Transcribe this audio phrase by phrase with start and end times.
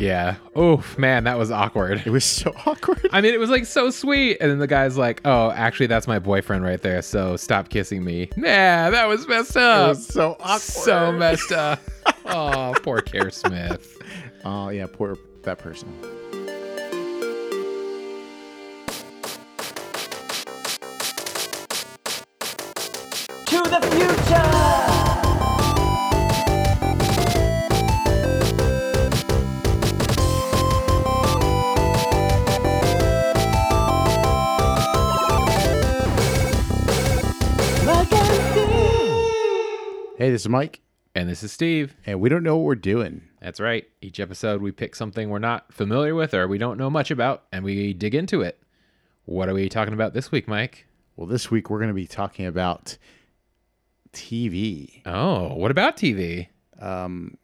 [0.00, 0.36] Yeah.
[0.56, 2.02] Oh man, that was awkward.
[2.06, 3.06] It was so awkward.
[3.12, 6.06] I mean, it was like so sweet, and then the guy's like, "Oh, actually, that's
[6.08, 7.02] my boyfriend right there.
[7.02, 9.88] So stop kissing me." Nah, that was messed It up.
[9.90, 10.60] was so awkward.
[10.60, 11.80] so messed up.
[12.26, 13.96] oh, poor Kerr Smith.
[14.42, 15.92] Oh yeah, poor that person.
[40.20, 40.82] Hey, this is Mike,
[41.14, 41.96] And this is Steve.
[42.04, 43.22] and we don't know what we're doing.
[43.40, 43.88] That's right.
[44.02, 47.44] Each episode, we pick something we're not familiar with or we don't know much about,
[47.50, 48.62] and we dig into it.
[49.24, 50.86] What are we talking about this week, Mike?
[51.16, 52.98] Well, this week we're going to be talking about
[54.12, 56.48] TV, Oh, what about TV?
[56.78, 57.38] Um,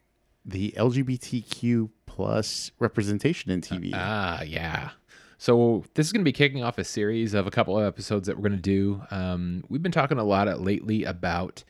[0.45, 3.89] the LGBTQ plus representation in TV.
[3.95, 4.91] Ah, yeah.
[5.39, 8.27] So this is going to be kicking off a series of a couple of episodes
[8.27, 9.01] that we're going to do.
[9.09, 11.63] Um, we've been talking a lot lately about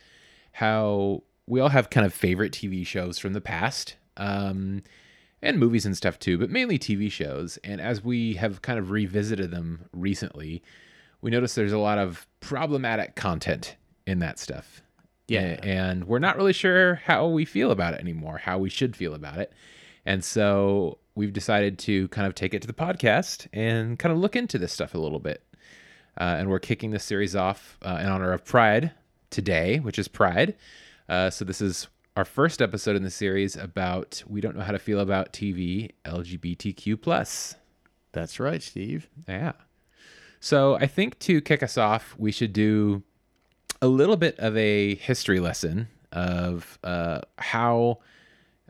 [0.58, 4.82] how we all have kind of favorite TV shows from the past, um,
[5.40, 7.58] and movies and stuff too, but mainly TV shows.
[7.64, 10.64] And as we have kind of revisited them recently,
[11.22, 13.76] we notice there's a lot of problematic content
[14.08, 14.82] in that stuff.
[15.28, 15.60] Yeah.
[15.62, 19.14] And we're not really sure how we feel about it anymore, how we should feel
[19.14, 19.54] about it.
[20.08, 24.18] And so we've decided to kind of take it to the podcast and kind of
[24.18, 25.44] look into this stuff a little bit.
[26.20, 28.92] Uh, and we're kicking this series off uh, in honor of Pride
[29.38, 30.56] today, which is Pride.
[31.08, 34.72] Uh, so this is our first episode in the series about we don't know how
[34.72, 37.54] to feel about TV LGBTQ plus.
[38.14, 39.08] That's right, Steve.
[39.28, 39.52] Yeah.
[40.40, 43.04] So I think to kick us off, we should do
[43.80, 48.00] a little bit of a history lesson of uh, how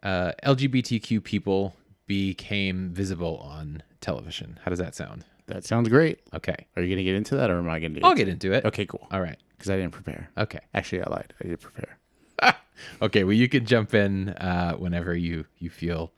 [0.03, 4.59] uh, LGBTQ people became visible on television.
[4.65, 5.23] How does that sound?
[5.45, 6.19] That sounds great.
[6.33, 6.57] Okay.
[6.75, 8.01] Are you going to get into that, or am I going to?
[8.03, 8.65] I'll get into it.
[8.65, 9.07] Okay, cool.
[9.11, 9.37] All right.
[9.57, 10.29] Because I didn't prepare.
[10.37, 10.59] Okay.
[10.73, 11.33] Actually, I lied.
[11.43, 11.97] I did prepare.
[13.01, 13.23] Okay.
[13.23, 16.11] Well, you can jump in uh, whenever you you feel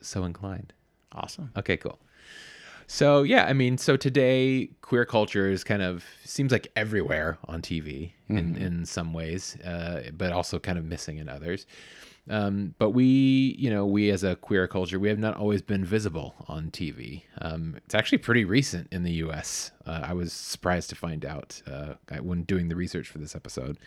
[0.00, 0.72] so inclined.
[1.12, 1.50] Awesome.
[1.58, 1.98] Okay, cool.
[2.86, 7.60] So yeah, I mean, so today queer culture is kind of seems like everywhere on
[7.60, 11.66] TV in in some ways, uh, but also kind of missing in others.
[12.28, 13.04] Um, but we,
[13.58, 17.22] you know, we as a queer culture, we have not always been visible on TV.
[17.40, 19.70] Um, it's actually pretty recent in the U.S.
[19.86, 23.78] Uh, I was surprised to find out uh, when doing the research for this episode.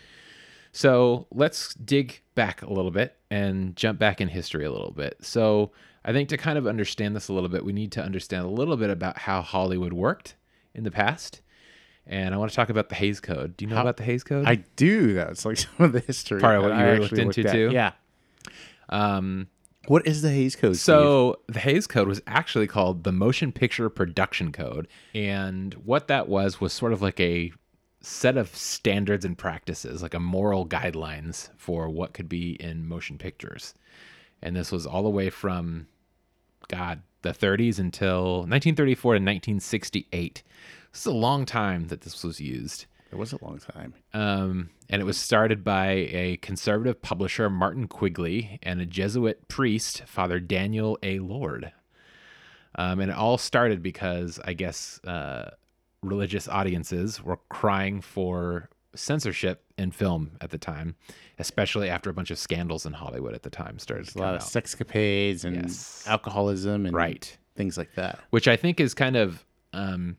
[0.72, 5.18] So let's dig back a little bit and jump back in history a little bit.
[5.20, 5.72] So
[6.04, 8.48] I think to kind of understand this a little bit, we need to understand a
[8.50, 10.36] little bit about how Hollywood worked
[10.74, 11.42] in the past.
[12.06, 13.56] And I want to talk about the Hays Code.
[13.56, 14.46] Do you know How- about the Hays Code?
[14.46, 15.12] I do.
[15.14, 16.40] That's like some of the history.
[16.40, 17.52] Part of what I you looked into at.
[17.52, 17.70] too?
[17.72, 17.92] Yeah.
[18.90, 19.48] Um,
[19.86, 20.76] What is the Hays Code?
[20.76, 20.84] Steve?
[20.84, 26.28] So the Hayes Code was actually called the Motion Picture Production Code, and what that
[26.28, 27.52] was was sort of like a
[28.02, 33.18] set of standards and practices, like a moral guidelines for what could be in motion
[33.18, 33.74] pictures.
[34.42, 35.86] And this was all the way from
[36.68, 40.42] God the 30s until 1934 to 1968.
[40.92, 42.86] This is a long time that this was used.
[43.10, 43.94] It was a long time.
[44.14, 50.02] Um, and it was started by a conservative publisher, Martin Quigley, and a Jesuit priest,
[50.06, 51.18] Father Daniel A.
[51.18, 51.72] Lord.
[52.76, 55.50] Um, and it all started because I guess uh,
[56.02, 60.94] religious audiences were crying for censorship in film at the time,
[61.38, 64.26] especially after a bunch of scandals in Hollywood at the time started to A lot
[64.26, 64.46] come of out.
[64.48, 66.04] sexcapades and Yes.
[66.08, 67.36] alcoholism and Right.
[67.56, 68.18] things like that.
[68.30, 70.16] which I think is kind of um,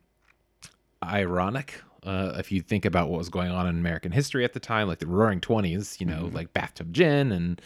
[1.04, 4.60] ironic uh, if you think about what was going on in American history at the
[4.60, 7.62] time, like the Roaring Twenties, you know, like bathtub gin and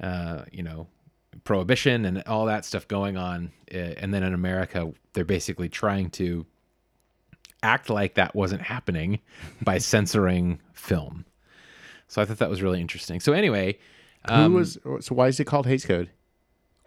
[0.00, 0.86] uh, you know
[1.44, 6.10] prohibition and all that stuff going on, uh, and then in America, they're basically trying
[6.10, 6.44] to
[7.62, 9.20] act like that wasn't happening
[9.62, 11.24] by censoring film.
[12.08, 13.20] So I thought that was really interesting.
[13.20, 13.78] So anyway,
[14.26, 15.14] um, Who was so?
[15.14, 16.10] Why is it called Hays Code?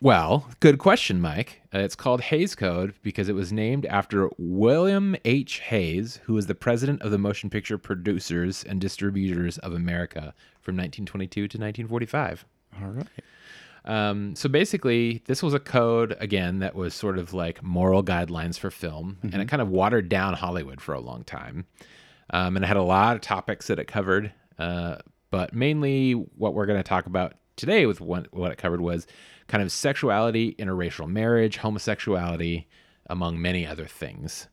[0.02, 1.62] Well, good question, Mike.
[1.74, 5.60] Uh, it's called Hays Code because it was named after William H.
[5.60, 10.76] Hays, who was the president of the Motion Picture Producers and Distributors of America from
[10.76, 12.46] 1922 to 1945.
[12.82, 13.08] All right.
[13.86, 18.60] Um, so basically, this was a code again that was sort of like moral guidelines
[18.60, 21.66] for film, and it kind of watered down Hollywood for a long time.
[22.32, 24.98] Um, and it had a lot of topics that it covered, uh,
[25.30, 29.08] but mainly what we're going to talk about today with what, what it covered was
[29.48, 32.66] kind of sexuality, interracial marriage, homosexuality,
[33.10, 34.48] among many other things.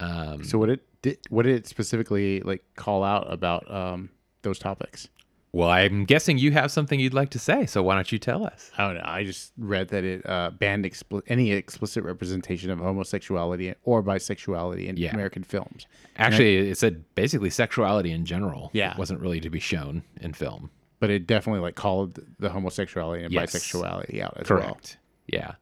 [0.00, 1.18] Um, So what it did?
[1.30, 4.10] What did it specifically like call out about um,
[4.42, 5.08] those topics?
[5.52, 8.44] Well, I'm guessing you have something you'd like to say, so why don't you tell
[8.44, 8.72] us?
[8.76, 9.04] I don't know.
[9.04, 14.88] I just read that it uh, banned expli- any explicit representation of homosexuality or bisexuality
[14.88, 15.12] in Yeah.
[15.14, 15.86] American films.
[16.16, 18.70] Actually, it said basically sexuality in general.
[18.72, 18.96] Yeah.
[18.98, 20.70] wasn't really to be shown in film.
[21.04, 23.54] But it definitely like called the homosexuality and Yes.
[23.54, 24.60] bisexuality out as well.
[24.60, 24.96] Correct.
[25.26, 25.52] Yeah.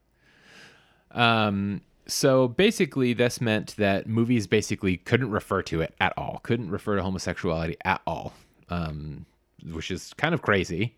[1.11, 1.81] Um.
[2.07, 6.39] So basically, this meant that movies basically couldn't refer to it at all.
[6.45, 8.35] Couldn't refer to homosexuality at all.
[8.69, 9.27] Um,
[9.73, 10.95] which is kind of crazy.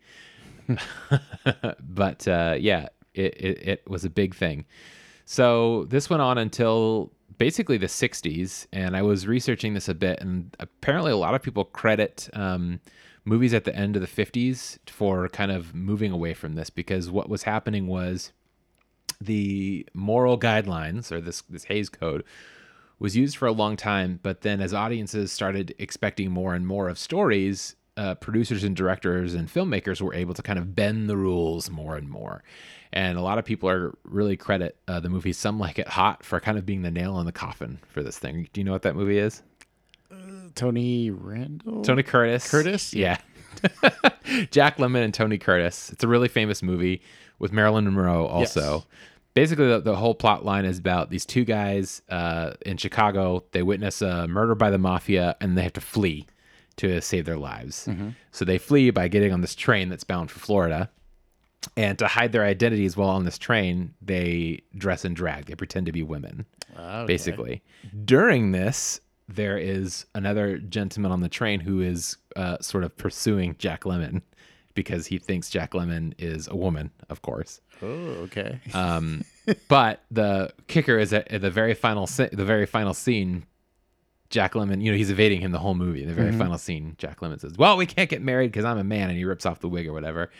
[1.81, 4.65] but uh, yeah, it, it it was a big thing.
[5.25, 10.21] So this went on until basically the 60s, and I was researching this a bit,
[10.21, 12.79] and apparently a lot of people credit um,
[13.25, 17.09] movies at the end of the 50s for kind of moving away from this because
[17.09, 18.31] what was happening was
[19.19, 22.23] the moral guidelines or this this Hays Code
[22.99, 26.87] was used for a long time, but then as audiences started expecting more and more
[26.87, 31.17] of stories, uh, producers and directors and filmmakers were able to kind of bend the
[31.17, 32.43] rules more and more.
[32.93, 36.23] And a lot of people are really credit uh, the movie Some Like It Hot
[36.23, 38.47] for kind of being the nail in the coffin for this thing.
[38.53, 39.41] Do you know what that movie is?
[40.55, 41.83] Tony Randall?
[41.83, 42.49] Tony Curtis.
[42.49, 42.93] Curtis?
[42.93, 43.17] Yeah.
[44.51, 45.89] Jack Lemmon and Tony Curtis.
[45.91, 47.01] It's a really famous movie
[47.39, 48.75] with Marilyn Monroe also.
[48.75, 48.85] Yes.
[49.33, 53.43] Basically, the, the whole plot line is about these two guys uh, in Chicago.
[53.51, 56.25] They witness a murder by the mafia and they have to flee
[56.77, 57.87] to save their lives.
[58.31, 60.89] So they flee by getting on this train that's bound for Florida.
[61.75, 65.45] And to hide their identities while on this train, they dress in drag.
[65.45, 66.45] They pretend to be women
[66.77, 67.05] Okay.
[67.05, 67.63] basically.
[68.05, 73.55] During this, there is another gentleman on the train who is uh, sort of pursuing
[73.57, 74.21] Jack Lemmon
[74.75, 77.61] because he thinks Jack Lemmon is a woman, of course.
[77.81, 77.87] Oh,
[78.25, 78.59] okay.
[78.73, 79.23] Um,
[79.67, 83.45] but the kicker is that at the very final, se- the very final scene,
[84.29, 86.03] Jack Lemmon, you know, he's evading him the whole movie.
[86.03, 88.77] In the very final scene, Jack Lemmon says, "Well, we can't get married because I'm
[88.77, 90.29] a man," and he rips off the wig or whatever.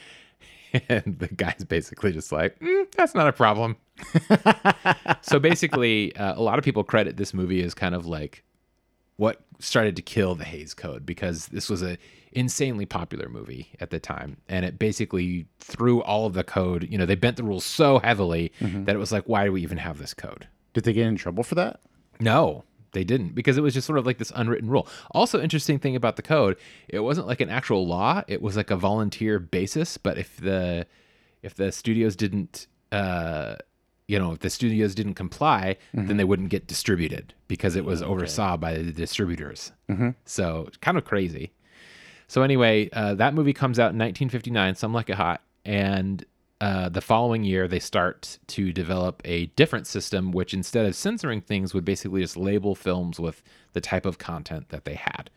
[0.89, 3.77] And the guy's basically just like, "Mm, "That's not a problem."
[5.21, 8.43] so basically, uh, a lot of people credit this movie as kind of like
[9.17, 11.97] what started to kill the Hays Code because this was a
[12.31, 16.87] insanely popular movie at the time, and it basically threw all of the code.
[16.91, 19.61] You know, they bent the rules so heavily that it was like, why do we
[19.63, 20.47] even have this code?
[20.73, 21.79] Did they get in trouble for that?
[22.19, 24.87] No, they didn't because it was just sort of like this unwritten rule.
[25.11, 26.57] Also, interesting thing about the code,
[26.87, 29.97] it wasn't like an actual law; it was like a volunteer basis.
[29.97, 30.87] But if the
[31.41, 33.55] if the studios didn't, uh,
[34.07, 38.01] you know, if the studios didn't comply, then they wouldn't get distributed because it was
[38.01, 39.71] oversaw by the distributors.
[40.25, 41.51] So kind of crazy.
[42.27, 46.23] So anyway, uh, that movie comes out in 1959, Some Like It Hot, and
[46.61, 51.41] uh, the following year they start to develop a different system, which instead of censoring
[51.41, 53.43] things, would basically just label films with
[53.73, 55.29] the type of content that they had,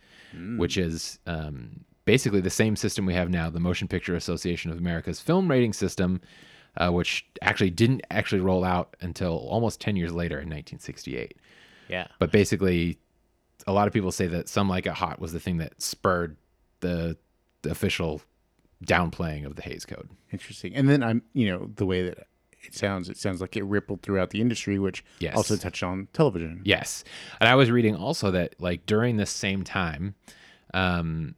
[0.59, 4.79] which is um, basically the same system we have now, the Motion Picture Association of
[4.79, 6.21] America's film rating system,
[6.79, 11.37] uh, which actually didn't actually roll out until almost 10 years later in 1968.
[11.89, 12.07] Yeah.
[12.19, 12.99] But basically,
[13.67, 16.37] a lot of people say that Some Like It Hot was the thing that spurred
[16.81, 17.17] the,
[17.63, 18.23] the official
[18.85, 20.09] downplaying of the Hays Code.
[20.33, 20.75] Interesting.
[20.75, 22.27] And then I'm, you know, the way that
[22.63, 25.37] it sounds, it sounds like it rippled throughout the industry, which Yes.
[25.37, 26.61] also touched on television.
[26.65, 27.03] Yes.
[27.41, 30.15] And I was reading also that like during this same time,
[30.75, 31.35] um,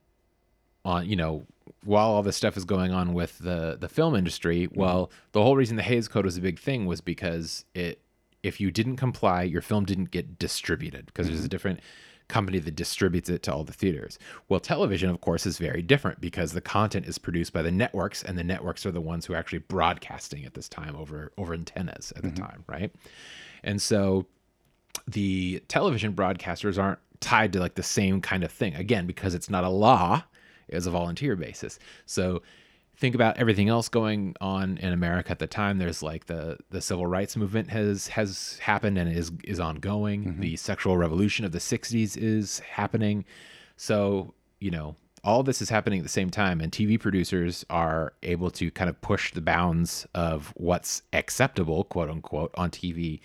[0.85, 1.45] on you know,
[1.85, 4.79] while all this stuff is going on with the the film industry, mm-hmm.
[4.79, 8.03] well, the whole reason the Hays Code was a big thing was because it
[8.43, 11.49] if you didn't comply, your film didn't get distributed because there's a mm-hmm.
[11.49, 11.81] different
[12.29, 14.19] company that distributes it to all the theaters.
[14.49, 18.23] Well, television, of course, is very different because the content is produced by the networks,
[18.23, 21.53] and the networks are the ones who are actually broadcasting at this time over over
[21.55, 22.45] antennas at the mm-hmm.
[22.45, 22.95] time, right?
[23.63, 24.27] And so
[25.07, 29.51] the television broadcasters aren't tied to like the same kind of thing again because it's
[29.51, 30.23] not a law
[30.71, 31.79] it's a volunteer basis.
[32.07, 32.43] So
[32.97, 35.79] think about everything else going on in america at the time.
[35.79, 40.25] There's like the the civil rights movement has has happened and is is ongoing.
[40.25, 40.41] Mm-hmm.
[40.41, 43.25] The sexual revolution of the 60s is happening.
[43.77, 48.15] So you know all this is happening at the same time and tv producers are
[48.23, 53.21] able to kind of push the bounds of what's acceptable quote unquote on tv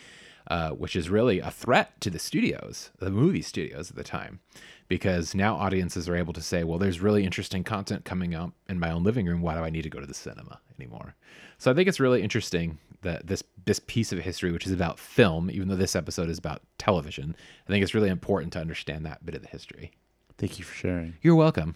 [0.48, 4.40] uh, which is really a threat to the studios, the movie studios at the time,
[4.88, 8.80] because now audiences are able to say, well, there's really interesting content coming up in
[8.80, 9.42] my own living room.
[9.42, 11.16] Why do I need to go to the cinema anymore?
[11.58, 15.00] So I think it's really interesting that this this piece of history, which is about
[15.00, 17.36] film, even though this episode is about television,
[17.68, 19.92] I think it's really important to understand that bit of the history.
[20.38, 21.16] Thank you for sharing.
[21.22, 21.76] You're welcome.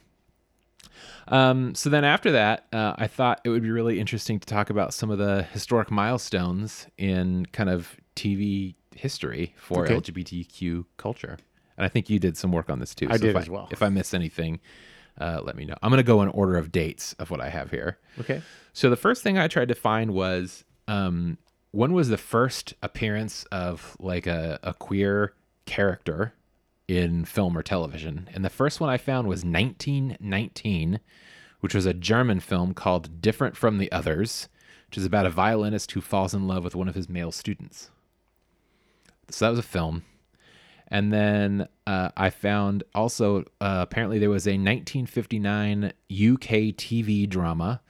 [1.27, 4.69] Um, so then after that, uh, I thought it would be really interesting to talk
[4.69, 9.95] about some of the historic milestones in kind of TV history for Okay.
[9.95, 11.37] LGBTQ culture.
[11.77, 13.07] And I think you did some work on this too.
[13.09, 13.69] I did if as well.
[13.71, 14.59] If I miss anything,
[15.21, 15.75] uh, let me know.
[15.81, 17.97] I'm going to go in order of dates of what I have here.
[18.19, 18.41] Okay.
[18.73, 21.37] So the first thing I tried to find was um,
[21.71, 25.33] when was the first appearance of like a, a queer
[25.65, 26.33] character
[26.89, 28.29] in film or television?
[28.33, 30.99] And the first one I found was 1919,
[31.59, 34.49] which was a German film called Different from the Others,
[34.87, 37.89] which is about a violinist who falls in love with one of his male students.
[39.29, 40.03] So that was a film.
[40.87, 47.81] And then uh, I found also uh, apparently there was a 1959 UK TV drama.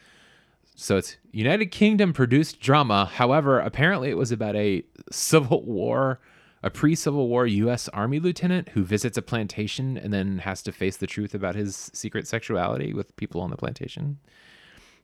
[0.75, 3.05] So it's United Kingdom produced drama.
[3.05, 6.19] However, apparently it was about a Civil War,
[6.63, 7.87] a pre Civil War U.S.
[7.89, 11.89] Army lieutenant who visits a plantation and then has to face the truth about his
[11.93, 14.19] secret sexuality with people on the plantation.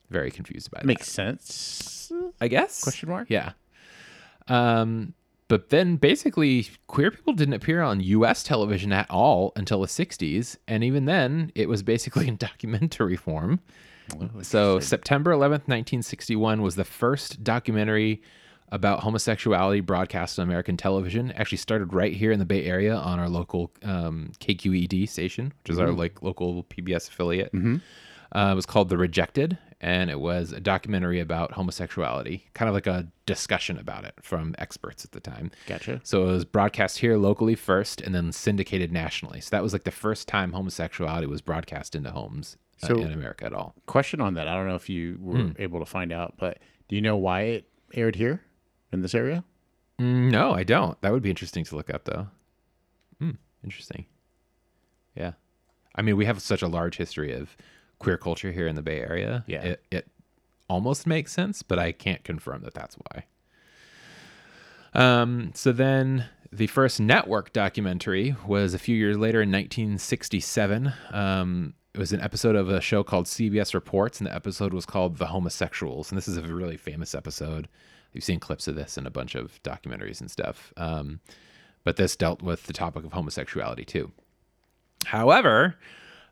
[0.10, 0.86] Very confused by that.
[0.86, 2.12] Makes sense.
[2.40, 2.84] I guess.
[2.84, 3.28] Question mark?
[3.30, 3.54] Yeah.
[4.48, 5.14] Um,
[5.48, 8.44] but then basically, queer people didn't appear on U.S.
[8.44, 13.60] television at all until the '60s, and even then, it was basically in documentary form.
[14.44, 18.22] So September 11th, 1961 was the first documentary
[18.70, 21.32] about homosexuality broadcast on American television.
[21.34, 25.72] Actually started right here in the Bay Area on our local um, KQED station, which
[25.74, 27.52] is our like local PBS affiliate.
[27.54, 32.74] Uh, it was called The Rejected, and it was a documentary about homosexuality, kind of
[32.76, 35.52] like a discussion about it from experts at the time.
[35.68, 36.02] Gotcha.
[36.04, 39.40] So it was broadcast here locally first, and then syndicated nationally.
[39.42, 43.12] So that was like the first time homosexuality was broadcast into homes uh, So- in
[43.14, 43.74] America at all.
[43.86, 44.48] Question on that.
[44.50, 46.58] I don't know if you were able to find out, but
[46.90, 48.42] do you know why it aired here
[48.92, 49.44] in this area?
[50.00, 51.00] Mm, no, I don't.
[51.02, 52.28] That would be interesting to look up, though.
[53.20, 53.32] Hmm,
[53.64, 54.06] interesting.
[55.16, 55.34] Yeah,
[55.96, 57.56] I mean, we have such a large history of
[58.00, 59.44] queer culture here in the Bay Area.
[59.48, 59.64] Yeah.
[59.64, 60.08] it, it
[60.70, 63.26] almost makes sense, but I can't confirm that that's why.
[64.94, 70.94] Um, so then the first network documentary was a few years later in 1967.
[71.12, 74.86] Um, it was an episode of a show called CBS Reports, and the episode was
[74.86, 76.12] called The Homosexuals.
[76.12, 77.68] And this is a really famous episode.
[78.16, 80.74] You've seen clips of this in a bunch of documentaries and stuff.
[80.78, 81.20] Um,
[81.84, 84.12] but this dealt with the topic of homosexuality too.
[85.06, 85.76] However,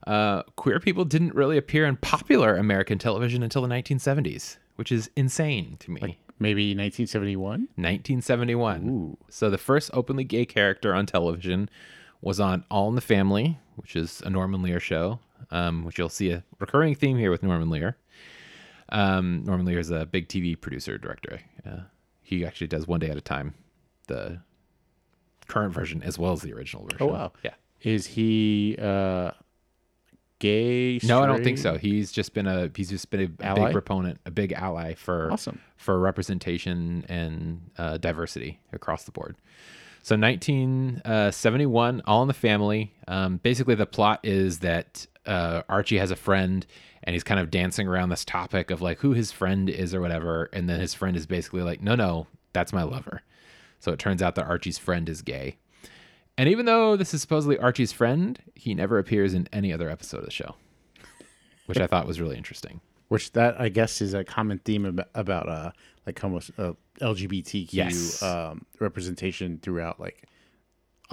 [0.07, 5.09] uh, queer people didn't really appear in popular American television until the 1970s, which is
[5.15, 6.17] insane to me.
[6.39, 7.49] Maybe 1971?
[7.75, 8.89] 1971.
[8.89, 9.17] Ooh.
[9.29, 11.69] So the first openly gay character on television
[12.21, 15.19] was on All in the Family, which is a Norman Lear show,
[15.51, 17.97] um, which you'll see a recurring theme here with Norman Lear.
[18.89, 21.39] Um, Norman Lear is a big TV producer director.
[21.65, 21.81] Uh,
[22.21, 23.53] he actually does One Day at a Time,
[24.07, 24.39] the
[25.47, 26.97] current version as well as the original version.
[27.01, 27.31] Oh, wow.
[27.43, 27.53] Yeah.
[27.81, 29.31] Is he uh,
[30.39, 30.99] gay?
[31.03, 31.77] No, I don't think so.
[31.77, 33.65] He's just been a he's just been a, a Ally?
[33.65, 35.59] big proponent, a big ally for Awesome.
[35.75, 39.35] for representation and uh, diversity across the board.
[40.01, 42.93] So 1971, All in the Family.
[43.07, 46.65] Um, basically, the plot is that uh, Archie has a friend,
[47.03, 50.01] and he's kind of dancing around this topic of like who his friend is or
[50.01, 53.21] whatever, and then his friend is basically like, "No, no, that's my lover."
[53.79, 55.57] So it turns out that Archie's friend is gay.
[56.37, 60.17] And even though this is supposedly Archie's friend, he never appears in any other episode
[60.19, 60.55] of the show,
[61.67, 62.81] which I thought was really interesting.
[63.09, 65.71] Which that I guess is a common theme about, about uh
[66.07, 68.23] like homo uh, LGBTQ Yes.
[68.23, 70.23] um, representation throughout like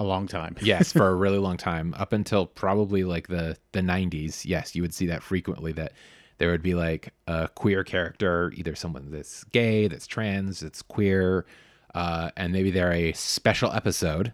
[0.01, 0.55] a long time.
[0.61, 4.45] yes, for a really long time, up until probably like the the 90s.
[4.45, 5.93] Yes, you would see that frequently that
[6.37, 11.45] there would be like a queer character, either someone that's gay, that's trans, that's queer,
[11.93, 14.33] uh, and maybe they're a special episode,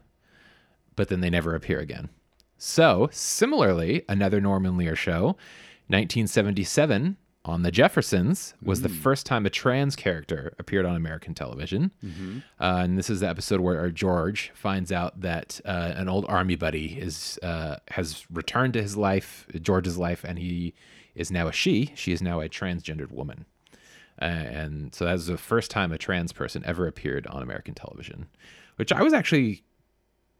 [0.95, 2.09] but then they never appear again.
[2.57, 5.35] So, similarly, another Norman Lear show,
[5.89, 11.91] 1977 on The Jeffersons was the first time a trans character appeared on American television.
[12.59, 16.55] Uh, and this is the episode where George finds out that uh, an old army
[16.55, 20.73] buddy is uh, has returned to his life, George's life, and he
[21.15, 21.91] is now a she.
[21.95, 23.45] She is now a transgendered woman.
[24.21, 27.73] Uh, and so that was the first time a trans person ever appeared on American
[27.73, 28.27] television,
[28.77, 29.63] which I was actually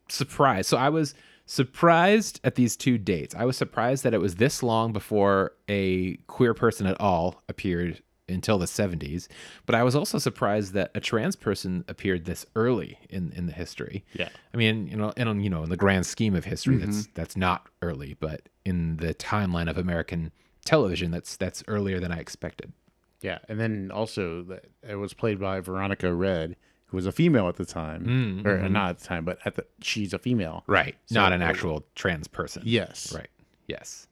[0.10, 0.68] surprised.
[0.70, 1.14] So I was
[1.48, 3.34] surprised at these two dates.
[3.34, 8.04] I was surprised that it was this long before a queer person at all appeared
[8.30, 9.30] until the 70s,
[9.66, 13.54] but I was also surprised that a trans person appeared this early in in the
[13.54, 14.04] history.
[14.14, 14.28] Yeah.
[14.54, 17.12] I mean, you know, in you know, in the grand scheme of history, that's mm-hmm.
[17.14, 20.34] that's not early, but in the timeline of American
[20.66, 22.74] television, that's that's earlier than I expected.
[23.22, 26.58] Yeah, and then also that it was played by Veronica Redd,
[26.88, 29.56] who was a female at the time, or uh, not at the time, but at
[29.56, 30.64] the she's a female.
[30.68, 30.96] Right.
[31.12, 32.64] not an actual trans person.
[32.66, 33.14] Yes.
[33.14, 33.30] Right.
[33.68, 34.08] Yes.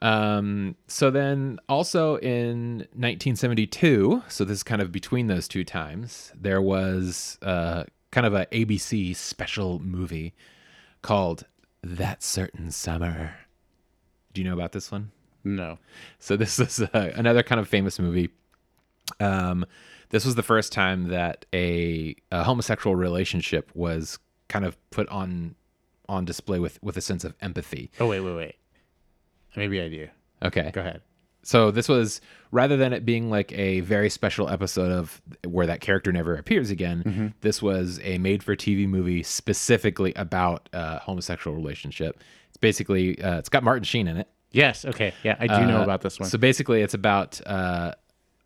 [0.00, 6.32] Um, so then also in 1972, so this is kind of between those two times,
[6.40, 10.34] there was uh, kind of a ABC special movie
[11.02, 11.46] called
[11.82, 13.34] That Certain Summer.
[14.32, 15.10] Do you know about this one?
[15.44, 15.78] No.
[16.20, 18.30] So this is uh, another kind of famous movie.
[19.20, 19.64] Um,
[20.10, 25.54] this was the first time that a, a homosexual relationship was kind of put on
[26.08, 27.90] on display with with a sense of empathy.
[28.00, 28.54] Oh wait, wait, wait.
[29.56, 30.08] Maybe I do.
[30.42, 30.70] Okay.
[30.72, 31.02] Go ahead.
[31.42, 35.80] So this was rather than it being like a very special episode of where that
[35.80, 37.34] character never appears again.
[37.40, 42.20] This was a made-for-TV movie specifically about a homosexual relationship.
[42.48, 44.28] It's basically uh, it's got Martin Sheen in it.
[44.52, 44.84] Yes.
[44.84, 45.12] Okay.
[45.24, 46.28] Yeah, I do know Uh, about this one.
[46.28, 47.92] So basically, it's about uh,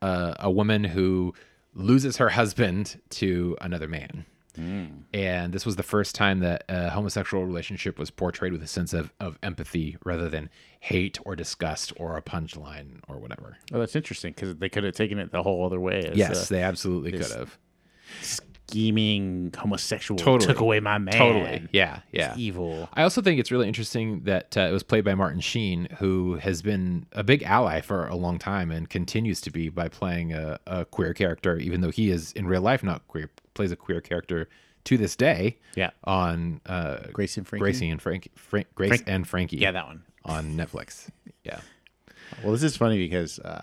[0.00, 1.34] uh, a woman who
[1.74, 4.26] loses her husband to another man.
[5.14, 8.92] And this was the first time that a homosexual relationship was portrayed with a sense
[8.92, 10.50] of, of empathy rather than
[10.80, 13.56] hate or disgust or a punchline or whatever.
[13.72, 16.12] oh, that's interesting because they could have taken it the whole other way.
[16.14, 17.58] Yes, uh, they absolutely could have.
[18.72, 20.46] Scheming homosexual Totally.
[20.52, 21.12] took away my man.
[21.14, 21.68] Totally.
[21.72, 22.00] Yeah.
[22.10, 22.30] Yeah.
[22.30, 22.88] It's evil.
[22.94, 26.36] I also think it's really interesting that uh, it was played by Martin Sheen, who
[26.36, 30.32] has been a big ally for a long time and continues to be by playing
[30.32, 33.76] a, a queer character, even though he is in real life not queer, plays a
[33.76, 34.48] queer character
[34.84, 35.90] to this day Yeah.
[36.04, 37.62] on uh, Grace and Frankie.
[37.62, 39.58] Gracie and Frank, Frank Grace Frank- and Frankie.
[39.58, 40.02] Yeah, that one.
[40.24, 41.08] on Netflix.
[41.44, 41.60] Yeah.
[42.42, 43.62] Well, this is funny because uh,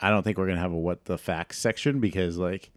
[0.00, 2.70] I don't think we're gonna have a what the facts section because like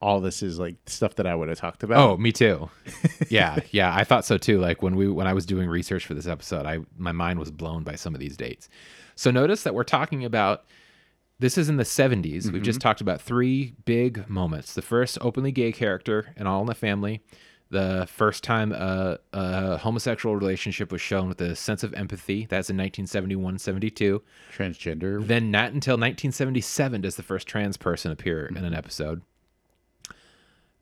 [0.00, 1.98] all this is like stuff that I would have talked about.
[1.98, 2.70] Oh, me too.
[3.28, 4.60] Yeah, yeah, I thought so too.
[4.60, 7.50] Like when we when I was doing research for this episode, I my mind was
[7.50, 8.68] blown by some of these dates.
[9.16, 10.64] So notice that we're talking about
[11.38, 12.22] this is in the 70s.
[12.22, 12.62] We've mm-hmm.
[12.62, 14.74] just talked about three big moments.
[14.74, 17.22] The first openly gay character in All in the Family,
[17.70, 22.46] the first time a, a homosexual relationship was shown with a sense of empathy.
[22.48, 24.20] That's in 1971-72.
[24.56, 25.26] transgender.
[25.26, 29.22] Then not until 1977 does the first trans person appear in an episode.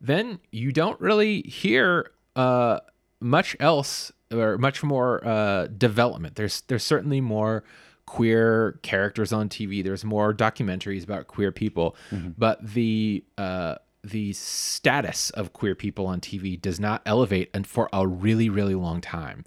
[0.04, 2.80] Then you don't really hear uh,
[3.20, 6.37] much else or much more uh, development.
[6.37, 7.64] There's there's certainly more
[8.04, 9.82] queer characters on TV.
[9.82, 11.96] There's more documentaries about queer people,
[12.37, 17.88] but the uh, the status of queer people on TV does not elevate and for
[17.92, 19.42] a really really long time.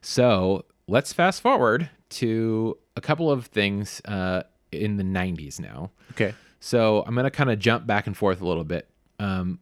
[0.00, 5.90] So let's fast forward to a couple of things uh, in the 90s now.
[6.12, 6.34] Okay.
[6.58, 8.88] So I'm going to kind of jump back and forth a little bit.
[9.18, 9.58] Um,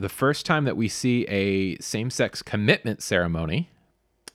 [0.00, 3.70] the first time that we see a same sex commitment ceremony,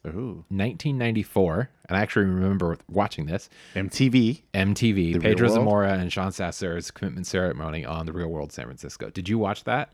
[0.05, 0.45] Ooh.
[0.49, 4.43] 1994, and I actually remember watching this MTV.
[4.53, 9.09] MTV, The Pedro Zamora and Sean Sasser's commitment ceremony on the Real World San Francisco.
[9.09, 9.91] Did you watch that?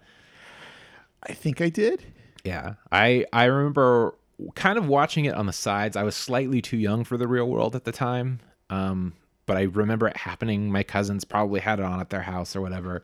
[1.24, 2.04] I think I did.
[2.44, 4.16] Yeah, I I remember
[4.56, 5.96] kind of watching it on the sides.
[5.96, 9.14] I was slightly too young for the real world at the time, um,
[9.46, 10.72] but I remember it happening.
[10.72, 13.04] My cousins probably had it on at their house or whatever.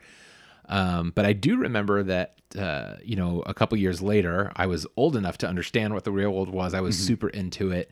[0.68, 4.86] Um, but I do remember that uh, you know a couple years later, I was
[4.98, 6.74] old enough to understand what the real world was.
[6.74, 7.90] I was super into it.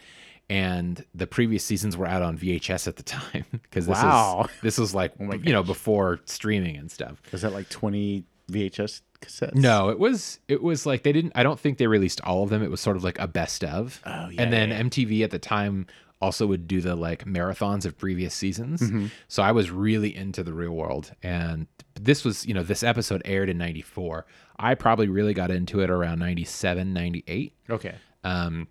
[0.47, 4.45] And the previous seasons were out on VHS at the time because this Wow.
[4.47, 7.19] is this was like my you know before streaming and stuff.
[7.31, 9.55] Was that like 20 VHS cassettes?
[9.55, 11.31] No, it was it was like they didn't.
[11.33, 12.61] I don't think they released all of them.
[12.61, 13.99] It was sort of like a best of.
[14.05, 15.87] Oh, yeah, And then yeah, MTV at the time
[16.25, 18.81] also would do the like marathons of previous seasons.
[18.81, 19.07] Mm-hmm.
[19.27, 23.21] So I was really into the real world, and this was you know this episode
[23.25, 24.25] aired in '94.
[24.57, 27.53] I probably really got into it around 97, 98.
[27.69, 27.95] Okay.
[28.23, 28.67] Um,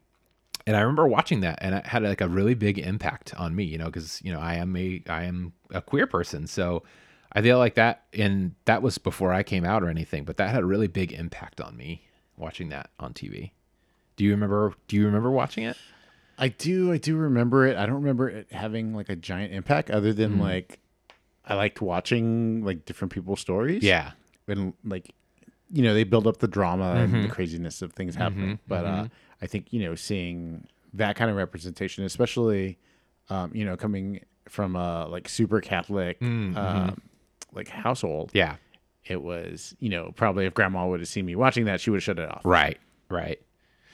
[0.67, 3.65] and I remember watching that, and it had like a really big impact on me,
[3.65, 6.83] you know, because you know I am a I am a queer person, so
[7.33, 10.51] I feel like that, and that was before I came out or anything, but that
[10.51, 13.53] had a really big impact on me watching that on TV.
[14.17, 14.75] Do you remember?
[14.89, 15.77] Do you remember watching it?
[16.39, 16.93] I do.
[16.93, 17.77] I do remember it.
[17.77, 20.81] I don't remember it having like a giant impact other than like
[21.45, 23.83] I liked watching like different people's stories.
[23.83, 24.13] Yeah,
[24.49, 25.15] and like
[25.71, 29.09] you know they build up the drama and the craziness of things happening but uh
[29.41, 32.79] i think you know seeing that kind of representation especially
[33.31, 37.01] um you know coming from a like super catholic um
[37.55, 38.57] like household yeah,
[39.07, 41.97] it was you know probably if grandma would have seen me watching that she would
[41.97, 43.41] have shut it off right, right.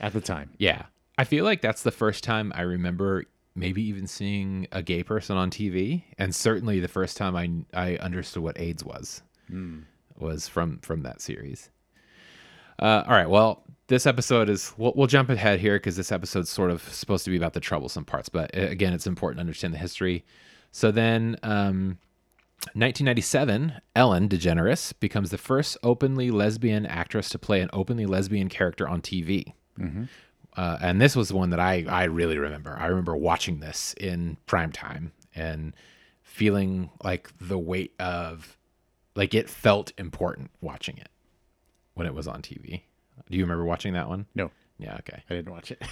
[0.00, 0.82] at the time Yeah.
[1.20, 5.36] I feel like that's the first time I remember maybe even seeing a gay person
[5.36, 9.22] on TV, and certainly the first time I I understood what AIDS was
[10.18, 11.68] was from from that series.
[12.78, 16.48] Uh, all right, well, this episode is we'll, we'll jump ahead here because this episode's
[16.48, 19.40] sort of supposed to be about the troublesome parts, but uh, again, it's important to
[19.40, 20.24] understand the history.
[20.72, 21.98] So then, um,
[22.72, 28.88] 1997, Ellen DeGeneres becomes the first openly lesbian actress to play an openly lesbian character
[28.88, 29.52] on TV.
[30.56, 32.76] Uh, and this was one that I, I really remember.
[32.78, 35.74] I remember watching this in prime time and
[36.22, 38.56] feeling like the weight of,
[39.14, 41.08] like, it felt important watching it
[41.94, 42.82] when it was on TV.
[43.30, 44.26] Do you remember watching that one?
[44.34, 45.22] no Yeah, okay.
[45.30, 45.82] i didn't watch it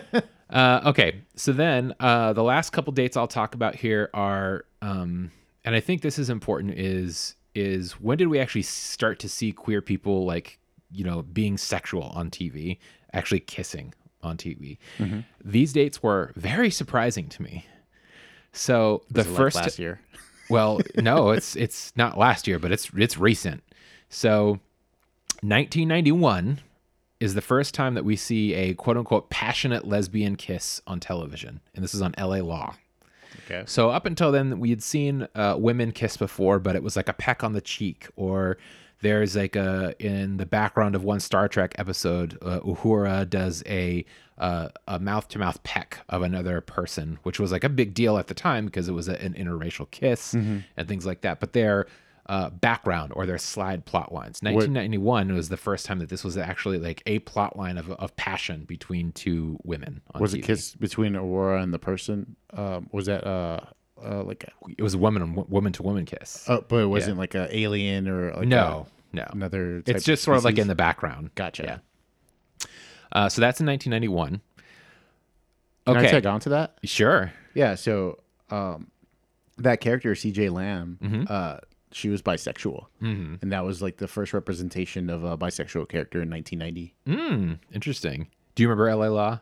[0.50, 5.30] uh, okay, so then uh, the last couple dates I'll talk about here are, um,
[5.64, 9.52] and I think this is important is is when did we actually start to see
[9.52, 10.58] queer people like
[10.90, 12.78] you know being sexual on TV,
[13.12, 14.78] actually kissing on TV?
[14.98, 15.20] Mm-hmm.
[15.44, 17.66] These dates were very surprising to me.
[18.52, 20.00] So the it like first last year.
[20.50, 23.62] well, no, it's it's not last year, but it's it's recent.
[24.08, 24.60] So,
[25.40, 26.60] 1991
[27.18, 31.60] is the first time that we see a quote unquote passionate lesbian kiss on television,
[31.74, 32.74] and this is on LA Law.
[33.46, 33.62] Okay.
[33.66, 37.08] So up until then, we had seen uh, women kiss before, but it was like
[37.08, 38.58] a peck on the cheek, or
[39.02, 44.04] there's like a in the background of one Star Trek episode, uh, Uhura does a
[44.38, 48.16] uh, a mouth to mouth peck of another person, which was like a big deal
[48.16, 50.32] at the time because it was a, an interracial kiss
[50.76, 51.38] and things like that.
[51.38, 51.86] But their
[52.26, 54.40] uh, background or their slide plot lines.
[54.42, 58.14] 1991 was the first time that this was actually like a plot line of, of
[58.16, 60.00] passion between two women.
[60.14, 60.38] On Was TV.
[60.38, 62.36] a kiss between Aurora and the person?
[62.52, 63.24] Um, was that
[64.04, 66.44] uh, like a, It was a woman woman to woman kiss.
[66.48, 69.26] oh, but it wasn't like a alien or like No, no.
[69.32, 69.82] another.
[69.82, 71.30] type It's just sort of like in the background.
[71.34, 71.62] Gotcha.
[71.64, 72.66] Yeah.
[73.12, 74.40] Uh, so that's in 1991.
[75.86, 76.08] Can Okay.
[76.08, 76.78] I tag on to that?
[76.84, 77.32] Sure.
[77.54, 77.74] Yeah.
[77.74, 78.88] So, um,
[79.58, 80.48] that character C.J.
[80.48, 81.24] Lamb, Mm-hmm.
[81.28, 81.58] uh,
[81.90, 83.34] she was bisexual, mm-hmm.
[83.42, 86.94] and that was like the first representation of a bisexual character in 1990.
[87.06, 88.28] Mm, interesting.
[88.54, 89.40] Do you remember LA Law?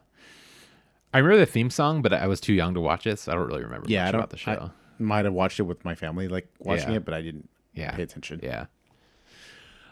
[1.12, 3.35] I remember the theme song, but I was too young to watch it, so I
[3.35, 4.20] don't really remember Yeah, much I don't.
[4.20, 4.70] about the show.
[4.99, 6.96] I might have watched it with my family, like watching Yeah.
[6.96, 7.90] it, but I didn't Yeah.
[7.92, 8.40] pay attention.
[8.42, 8.66] Yeah.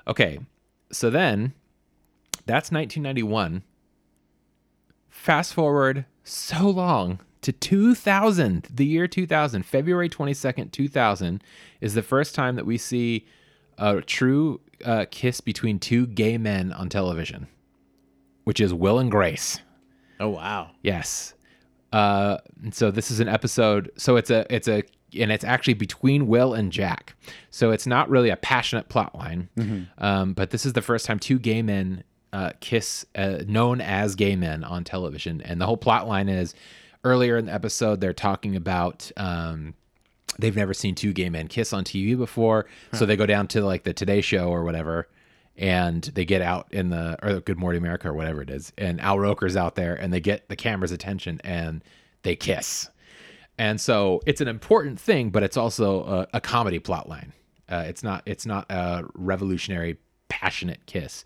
[0.06, 0.38] Okay.
[0.92, 1.54] So then
[2.46, 3.62] that's 1991.
[5.08, 11.42] Fast forward so long to 2000, the year 2000, February 22nd, 2000
[11.80, 13.26] is the first time that we see
[13.76, 17.48] a true uh, kiss between two gay men on television,
[18.44, 19.60] which is Will and Grace.
[20.20, 20.70] Oh wow.
[20.82, 21.34] Yes.
[21.92, 22.38] Uh,
[22.70, 23.90] so this is an episode.
[23.96, 24.82] So it's a it's a
[25.18, 27.14] and it's actually between Will and Jack.
[27.50, 29.48] So it's not really a passionate plot line.
[29.98, 34.14] Um, but this is the first time two gay men uh, kiss, uh, known as
[34.14, 35.40] gay men, on television.
[35.40, 36.54] And the whole plot line is
[37.04, 39.10] earlier in the episode they're talking about.
[39.16, 39.72] Um,
[40.38, 43.62] they've never seen two gay men kiss on TV before, so they go down to
[43.64, 45.08] like the Today Show or whatever,
[45.58, 49.00] and they get out in the or Good Morning America or whatever it is, and
[49.00, 51.84] Al Roker's out there, and they get the camera's attention and
[52.22, 52.88] they kiss,
[53.58, 57.32] and so it's an important thing, but it's also a, a comedy plot line.
[57.68, 61.24] Uh, it's not it's not a revolutionary passionate kiss,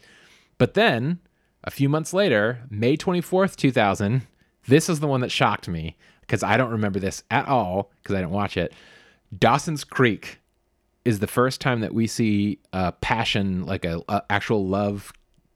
[0.58, 1.20] but then
[1.64, 4.26] a few months later, May twenty fourth, two thousand.
[4.66, 8.14] This is the one that shocked me because I don't remember this at all because
[8.14, 8.72] I didn't watch it.
[9.36, 10.38] Dawson's Creek
[11.04, 15.12] is the first time that we see a passion, like a, a actual love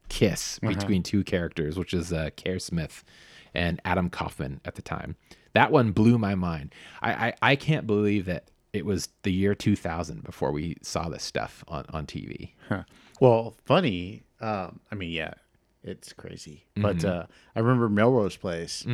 [0.09, 3.03] kiss between two characters, which is uh, Kerr Smith
[3.53, 5.15] and Adam Kaufman at the time.
[5.53, 6.73] That one blew my mind.
[7.01, 11.23] I, I, I can't believe that it was the year 2000 before we saw this
[11.23, 12.51] stuff on, on TV.
[12.69, 12.83] Huh.
[13.19, 14.23] Well, funny.
[14.39, 15.33] Um, I mean, yeah,
[15.83, 16.65] it's crazy.
[16.75, 17.07] But Mm-hmm.
[17.21, 17.23] uh,
[17.55, 18.85] I remember Melrose Place.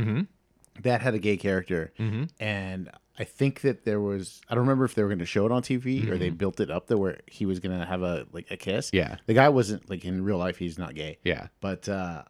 [0.82, 2.24] That had a gay character, Mm-hmm.
[2.40, 4.42] and I think that there was.
[4.50, 6.60] I don't remember if they were going to show it on TV or they built
[6.60, 8.88] it up there where he was going to have a like a kiss.
[8.88, 8.98] Mm-hmm.
[8.98, 9.16] Yeah.
[9.28, 10.58] the guy wasn't like in real life.
[10.58, 11.20] He's not gay.
[11.24, 11.48] Yeah.
[11.62, 12.24] But uh,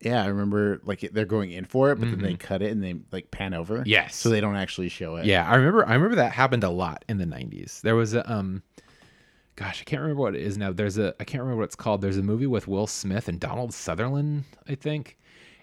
[0.00, 2.82] yeah, I remember like they're going in for it, but then they cut it and
[2.82, 3.78] they like pan over.
[3.78, 3.88] Mm-hmm.
[3.88, 4.16] Yes.
[4.16, 5.26] so they don't actually show it.
[5.26, 5.86] Yeah, I remember.
[5.86, 7.80] I remember that happened a lot in the '90s.
[7.82, 8.62] There was a um,
[9.56, 10.72] gosh, I can't remember what it is now.
[10.72, 12.00] There's a I can't remember what it's called.
[12.00, 15.18] There's a movie with Will Smith and Donald Sutherland, I think,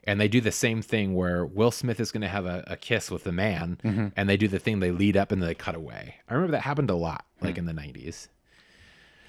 [0.05, 2.75] and they do the same thing where Will Smith is going to have a, a
[2.75, 4.07] kiss with a man, mm-hmm.
[4.15, 6.15] and they do the thing they lead up and they cut away.
[6.27, 7.45] I remember that happened a lot, hmm.
[7.45, 8.27] like in the '90s.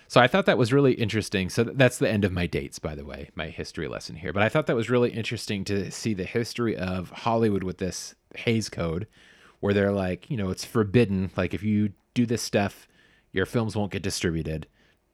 [0.08, 1.48] So I thought that was really interesting.
[1.48, 4.32] So that's the end of my dates, by the way, my history lesson here.
[4.32, 8.14] But I thought that was really interesting to see the history of Hollywood with this
[8.36, 9.06] Hays Code,
[9.60, 11.30] where they're like, you know, it's forbidden.
[11.36, 12.86] Like if you do this stuff,
[13.32, 14.66] your films won't get distributed.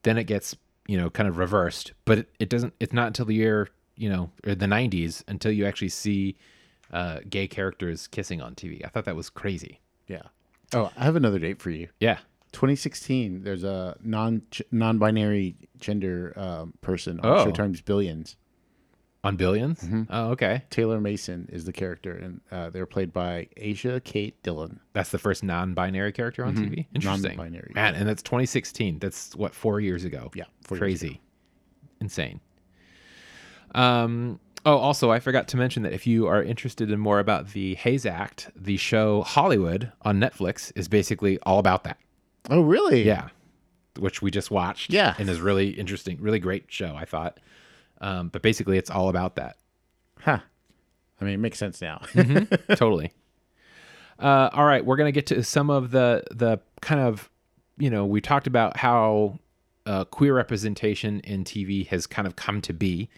[0.02, 1.92] Then it gets, you know, kind of reversed.
[2.04, 2.74] But it, it doesn't.
[2.80, 3.68] It's not until the year,
[4.00, 6.36] you know, or the '90s until you actually see
[6.92, 8.84] uh, gay characters kissing on TV.
[8.84, 9.80] I thought that was crazy.
[10.08, 10.22] yeah.
[10.72, 11.88] Oh, I have another date for you.
[12.00, 12.18] Yeah.
[12.52, 13.42] 2016.
[13.42, 17.44] There's a non non-binary gender um, person on Oh.
[17.46, 18.36] Showtime's Billions.
[19.22, 20.62] On Billions Oh, okay.
[20.70, 24.80] Taylor Mason is the character, and uh, they're played by Asia Kate Dillon.
[24.94, 26.86] That's the first non-binary character on TV.
[26.94, 27.94] Interesting, Non-binary, man.
[27.96, 28.98] And that's 2016.
[28.98, 30.30] That's what four years ago.
[30.34, 31.20] Yeah, crazy,
[32.00, 32.40] insane.
[33.74, 34.40] Um.
[34.66, 37.76] Oh, also, I forgot to mention that if you are interested in more about the
[37.76, 41.96] Hays Act, the show Hollywood on Netflix is basically all about that.
[42.50, 43.02] Oh, really?
[43.02, 43.28] Yeah,
[43.98, 44.92] which we just watched.
[44.92, 45.14] Yeah.
[45.18, 46.94] and is really interesting, really great show.
[46.94, 47.40] I thought.
[48.02, 49.56] Um, but basically, it's all about that.
[50.20, 50.40] Huh.
[51.20, 52.02] I mean, it makes sense now.
[52.74, 53.12] totally.
[54.18, 57.30] Uh, all right, we're gonna get to some of the the kind of
[57.78, 59.38] you know we talked about how
[59.86, 63.08] uh, queer representation in TV has kind of come to be,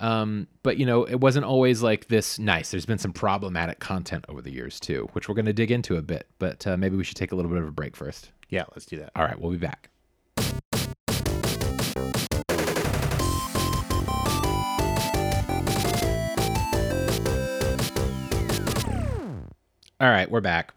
[0.00, 2.70] um, but you know it wasn't always like this nice.
[2.70, 6.02] There's been some problematic content over the years too, which we're gonna dig into a
[6.02, 6.26] bit.
[6.38, 8.30] But uh, maybe we should take a little bit of a break first.
[8.48, 9.10] yeah, let's do that.
[9.16, 9.90] All right, we'll be back.
[19.98, 20.74] All right, we're back.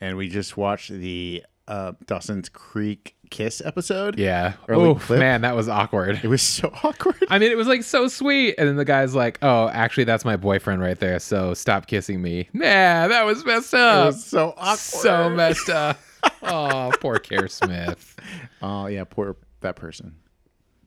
[0.00, 4.18] And we just watched the uh, Dawson's Creek kiss episode.
[4.18, 4.54] Yeah.
[4.68, 6.20] Oh man, that was awkward.
[6.22, 7.16] It was so awkward.
[7.28, 10.24] I mean, it was like so sweet, and then the guy's like, "Oh, actually, that's
[10.24, 11.18] my boyfriend right there.
[11.18, 14.06] So stop kissing me." Nah, that was messed It up.
[14.06, 14.78] was so awkward.
[14.78, 15.98] so messed up.
[16.42, 18.16] oh, poor Kerr Smith.
[18.60, 20.16] Oh yeah, poor that person.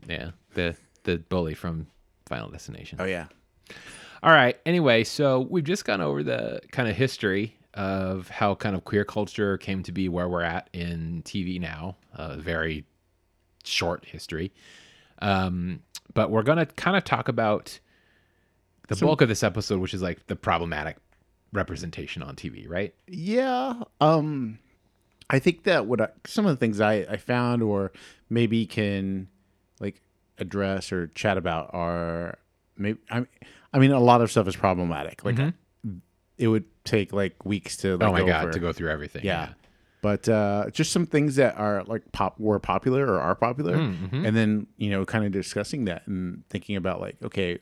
[0.07, 1.87] Yeah, the the bully from
[2.27, 2.99] Final Destination.
[3.01, 3.25] Oh yeah.
[4.21, 4.57] All right.
[4.65, 9.03] Anyway, so we've just gone over the kind of history of how kind of queer
[9.03, 11.95] culture came to be where we're at in TV now.
[12.13, 12.85] A very
[13.63, 14.51] short history.
[15.19, 15.81] Um,
[16.13, 17.79] but we're going to kind of talk about
[18.87, 20.97] the bulk of this episode, which is like the problematic
[21.53, 22.93] representation on TV, right?
[23.07, 23.83] Yeah.
[24.01, 24.59] Um,
[25.29, 27.91] I think that what I, some of the things I, I found or
[28.29, 29.27] maybe can
[29.79, 30.01] like
[30.37, 32.37] address or chat about are
[32.77, 33.25] maybe I,
[33.71, 35.23] I mean a lot of stuff is problematic.
[35.23, 35.37] Like
[36.37, 38.09] it would take like weeks to like, Mm-hmm.
[38.09, 38.51] oh my go God, over.
[38.53, 39.23] to go through everything.
[39.23, 39.49] Yeah.
[40.01, 44.25] But uh, just some things that are like pop were popular or are popular, Mm-hmm.
[44.25, 47.59] and then you know, kind of discussing that and thinking about like, okay,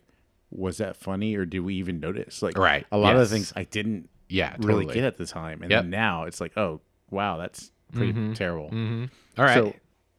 [0.49, 2.41] was that funny or did we even notice?
[2.41, 4.55] Like, Right, a lot of the things I didn't Yeah.
[4.59, 4.93] really totally.
[4.95, 5.83] get at the time, and Yep.
[5.83, 6.81] then now it's like, oh
[7.11, 8.69] wow, that's pretty terrible.
[8.71, 9.09] Mhm.
[9.37, 9.53] All right.
[9.53, 9.75] So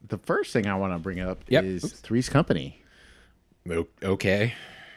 [0.06, 1.64] the first thing I want to bring up Yep.
[1.64, 2.00] is Oops.
[2.00, 2.78] Three's Company.
[4.02, 4.54] Okay.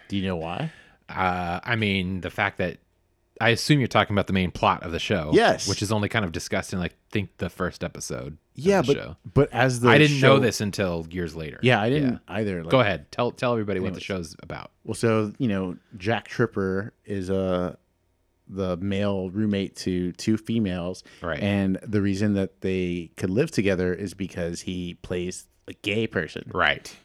[0.09, 0.71] Do you know why?
[1.09, 2.77] Uh, I mean, the fact that
[3.41, 5.31] I assume you're talking about the main plot of the show.
[5.33, 5.67] Yes.
[5.67, 8.37] Which is only kind of discussed in, like, think the first episode.
[8.55, 9.17] Yeah, of the but show.
[9.33, 11.59] but as the I didn't know this until years later.
[11.61, 12.63] Yeah, I didn't either.
[12.63, 13.11] Like, Go ahead.
[13.11, 14.71] Tell tell everybody what the show's about.
[14.85, 17.77] Well, so you know, Jack Tripper is a
[18.47, 21.39] the male roommate to two females, Right.
[21.39, 26.51] And the reason that they could live together is because he plays a gay person.
[26.53, 26.95] Right.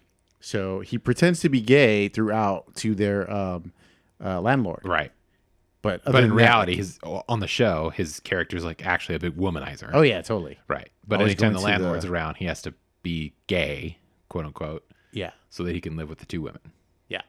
[0.41, 3.73] So he pretends to be gay throughout to their um,
[4.23, 5.13] uh, landlord, Right.
[5.83, 9.19] But But in than that- reality, his on the show, his character's like actually a
[9.21, 9.91] big womanizer.
[9.93, 10.91] oh yeah, totally, Right.
[11.07, 14.85] But Always anytime the to the- landlord's around, he has to be gay, quote unquote,
[15.13, 16.61] yeah, so that he can live with the two women.
[17.09, 17.23] yeah,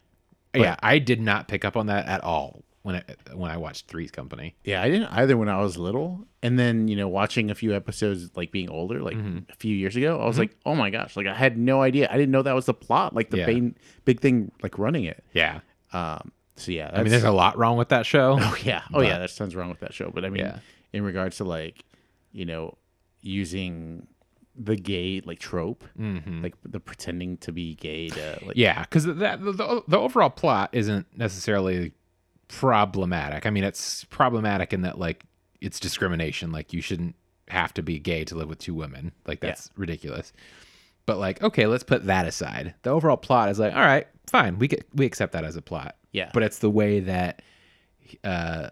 [0.53, 3.87] yeah, I did not pick up on that at all when I when I watched
[3.87, 4.55] Three's Company.
[4.65, 4.81] yeah.
[4.81, 8.29] I didn't either when I was little, and then you know, watching a few episodes
[8.35, 9.49] like being older, like Mm-hmm.
[9.49, 12.09] a few years ago, I was like, oh my gosh, like I had no idea.
[12.11, 13.45] I didn't know that was the plot, like the Yeah.
[13.47, 15.23] main big thing, like running it.
[15.33, 15.61] Yeah.
[15.93, 18.37] Um, so yeah, I mean, there's a lot wrong with that show.
[18.41, 18.81] Oh yeah.
[18.93, 19.13] Oh yeah.
[19.13, 20.11] But- There's tons wrong with that show.
[20.13, 20.59] But I mean, Yeah.
[20.93, 21.83] in regards to like,
[22.31, 22.77] you know,
[23.21, 24.07] using
[24.55, 28.39] the gay like trope, like the pretending to be gay to like.
[28.41, 28.51] Mm-hmm.
[28.55, 31.93] Yeah, because that the, the, the overall plot isn't necessarily
[32.47, 33.45] problematic.
[33.45, 35.23] I mean, it's problematic in that like
[35.61, 36.51] it's discrimination.
[36.51, 37.15] Like you shouldn't
[37.47, 39.11] have to be gay to live with two women.
[39.25, 40.33] Like that's ridiculous.
[41.05, 42.75] But like, okay, let's put that aside.
[42.83, 45.61] The overall plot is like, all right, fine, we get we accept that as a
[45.61, 45.95] plot.
[46.11, 46.29] Yeah.
[46.33, 47.41] But it's the way that
[48.23, 48.69] uh,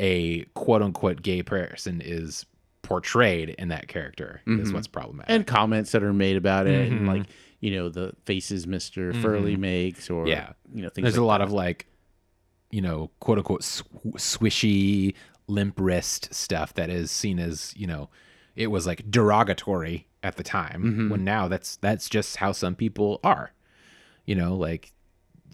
[0.00, 2.46] a quote unquote gay person is
[2.82, 5.30] portrayed in that character is what's problematic.
[5.30, 7.24] And comments that are made about it, and like
[7.60, 10.28] you know the faces Mister Furley makes, or Mm-hmm.
[10.28, 10.52] Yeah.
[10.72, 11.04] you know things.
[11.04, 11.86] There's like a lot of like,
[12.70, 13.82] you know, quote unquote sw-
[14.16, 15.14] swishy,
[15.48, 18.08] limp wrist stuff that is seen as, you know,
[18.54, 20.82] it was like derogatory at the time.
[20.82, 21.08] Mm-hmm.
[21.10, 23.52] When now that's that's just how some people are.
[24.24, 24.92] You know, like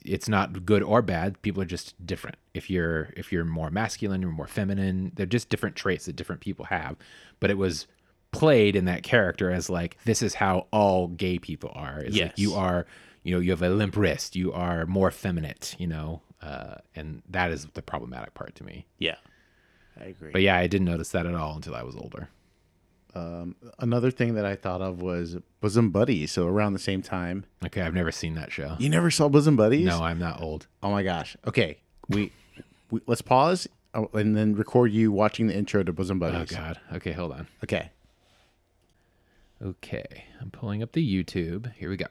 [0.05, 1.41] it's not good or bad.
[1.43, 2.37] People are just different.
[2.55, 5.13] If you're if you're more masculine, you're more feminine.
[5.15, 6.97] They're just different traits that different people have.
[7.39, 7.87] But it was
[8.33, 12.01] played in that character as like this is how all gay people are.
[12.01, 12.33] It's like Yes.
[12.39, 12.87] you are,
[13.23, 14.35] you know, you have a limp wrist.
[14.35, 15.77] You are more effeminate.
[15.79, 18.87] You know, uh, and that is the problematic part to me.
[18.99, 19.17] yeah.
[20.01, 20.33] I agree.
[20.33, 22.31] But yeah, I didn't notice that at all until I was older.
[23.14, 26.33] Another thing that I thought of was Bosom Buddies.
[26.33, 28.77] So around the same time, Okay, I've never seen that show.
[28.79, 29.87] you never saw Bosom Buddies?
[29.87, 30.66] No, I'm not old.
[30.83, 31.37] Oh my gosh.
[31.46, 32.33] Okay, we,
[32.90, 36.53] we let's pause uh, and then record you watching the intro to Bosom Buddies.
[36.53, 36.81] Oh God.
[36.94, 37.46] Okay, hold on.
[37.64, 37.90] Okay.
[39.64, 41.72] Okay, I'm pulling up the YouTube.
[41.75, 42.07] Here we go.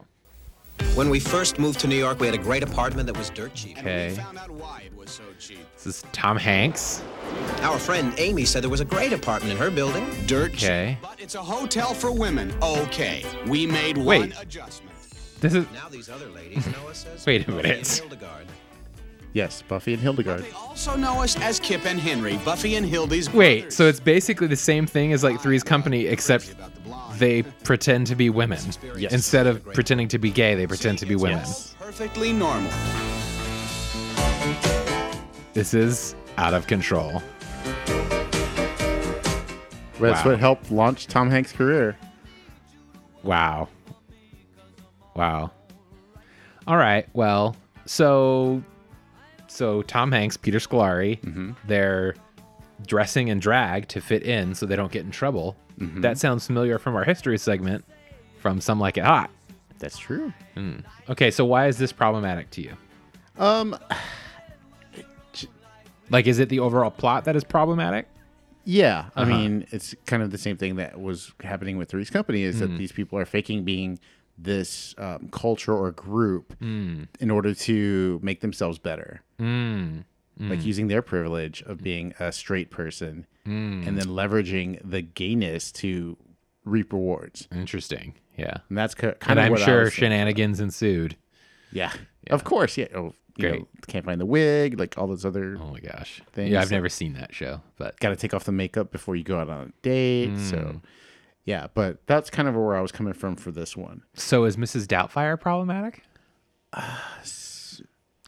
[0.96, 3.54] When we first moved to New York, we had a great apartment that was dirt
[3.54, 3.78] cheap.
[3.78, 5.60] Okay, Found out why it was so cheap.
[5.76, 7.02] this is Tom Hanks.
[7.62, 10.06] Our friend Amy said there was a great apartment in her building.
[10.28, 10.98] Dirt Okay.
[11.02, 11.10] cheap.
[11.10, 12.54] But it's a hotel for women.
[12.62, 13.24] Okay.
[13.48, 14.20] We made Wait.
[14.20, 14.90] one adjustment.
[15.40, 16.68] This is Now these other ladies.
[17.26, 18.02] Wait a minute.
[19.34, 19.52] And Hildegard.
[19.52, 20.44] Yes, Buffy and Hildegard.
[20.44, 23.76] They also know us as Kip and Henry, Buffy and Hildy's Wait, brothers.
[23.76, 26.54] so it's basically the same thing as like Three's Company, except
[27.18, 28.60] they pretend to be women.
[28.98, 29.14] Yes.
[29.14, 31.40] Instead of pretending to be gay, they pretend to be women.
[31.40, 31.76] Yes.
[31.80, 32.72] perfectly normal.
[35.54, 37.22] This is out of control.
[40.00, 40.32] That's Wow.
[40.32, 41.96] what helped launch Tom Hanks' career.
[43.24, 43.68] Wow.
[45.16, 45.52] Wow.
[46.66, 47.08] All right.
[47.14, 48.64] Well, so
[49.52, 51.20] so Tom Hanks, Peter Scolari,
[51.68, 52.16] they're
[52.88, 55.56] dressing in drag to fit in so they don't get in trouble.
[55.78, 57.84] That sounds familiar from our history segment
[58.40, 59.30] from Some Like It Hot.
[59.80, 60.32] That's true.
[61.10, 62.74] Okay, so why is this problematic to you?
[63.38, 63.76] Um,
[66.10, 68.08] Like, is it the overall plot that is problematic?
[68.64, 69.32] yeah, I Uh-huh.
[69.32, 72.62] mean, it's kind of the same thing that was happening with Three's Company is Hmm.
[72.68, 73.98] that these people are faking being
[74.44, 77.04] this um, culture or group Hmm.
[77.20, 79.22] in order to make themselves better.
[79.38, 80.00] Hmm.
[80.40, 83.84] Like using their privilege of being a straight person Hmm.
[83.86, 86.18] and then leveraging the gayness to
[86.66, 87.48] reap rewards.
[87.52, 88.16] Interesting.
[88.38, 88.58] Yeah.
[88.70, 91.16] And that's kind And of I'm sure shenanigans ensued.
[91.72, 91.92] Yeah.
[92.32, 92.88] Of course, yeah.
[92.96, 93.60] Oh, you Great.
[93.62, 95.58] know, can't find the wig, like all those other.
[95.60, 96.22] Oh my gosh.
[96.34, 99.16] Things yeah, I've never seen that show, but Got to take off the makeup before
[99.16, 100.38] you go out on a date.
[100.40, 100.82] So,
[101.46, 101.68] yeah.
[101.74, 104.04] But that's kind of where I was coming from for this one.
[104.14, 104.86] So is Mrs.
[104.86, 106.04] Doubtfire problematic?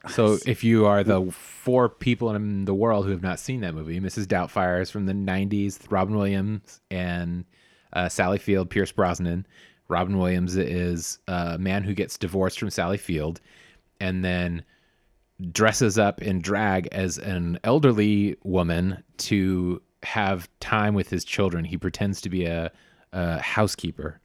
[0.07, 3.73] so if you are the four people in the world who have not seen that
[3.73, 4.25] movie, Mrs.
[4.25, 5.79] Doubtfire is from the '90s.
[5.89, 7.45] Robin Williams and
[7.93, 9.45] uh, Sally Field, Pierce Brosnan.
[9.87, 13.39] Robin Williams is a man who gets divorced from Sally Field,
[13.99, 14.63] and then
[15.51, 21.65] dresses up in drag as an elderly woman to have time with his children.
[21.65, 22.71] He pretends to be a,
[23.13, 24.19] a housekeeper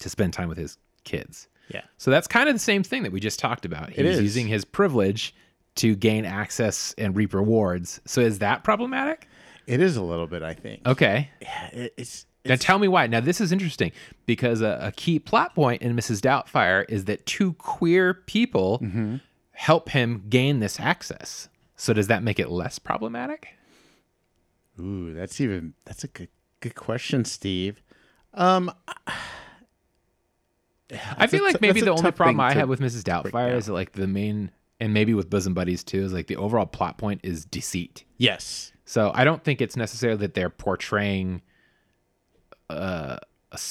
[0.00, 1.48] to spend time with his kids.
[1.68, 1.82] Yeah.
[1.98, 3.90] So that's kind of the same thing that we just talked about.
[3.90, 4.20] He's is.
[4.20, 5.34] using his privilege
[5.76, 8.00] to gain access and reap rewards.
[8.06, 9.28] So is that problematic?
[9.66, 10.86] It is a little bit, I think.
[10.86, 11.28] Okay.
[11.40, 12.26] Yeah, it, it's.
[12.44, 13.08] Now tell me why.
[13.08, 13.90] Now this is interesting
[14.26, 16.20] because a, a key plot point in Mrs.
[16.20, 19.16] Doubtfire is that two queer people Mm-hmm.
[19.50, 21.48] help him gain this access.
[21.74, 23.48] So does that make it less problematic?
[24.80, 25.74] ooh, that's even.
[25.84, 26.28] That's a good,
[26.60, 27.82] good question, Steve.
[28.36, 28.70] Um,
[31.18, 33.02] I feel like t- maybe the only problem I have with Mrs.
[33.02, 36.36] Doubtfire is that like the main and maybe with Bosom Buddies too is like the
[36.36, 38.04] overall plot point is deceit.
[38.18, 38.72] yes.
[38.88, 41.42] So I don't think it's necessarily that they're portraying
[42.70, 43.16] uh,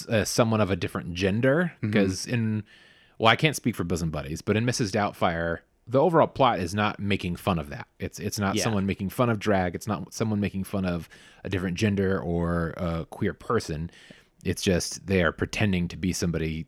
[0.10, 1.88] uh, someone of a different gender Mm-hmm.
[1.88, 2.64] because in
[3.18, 4.92] well I can't speak for Bosom Buddies, but in Mrs.
[4.92, 7.88] Doubtfire the overall plot is not making fun of that.
[8.00, 8.64] It's it's not Yeah.
[8.64, 9.74] someone making fun of drag.
[9.76, 11.08] It's not someone making fun of
[11.46, 13.90] a different gender or a queer person.
[14.46, 16.68] It's just they are pretending to be somebody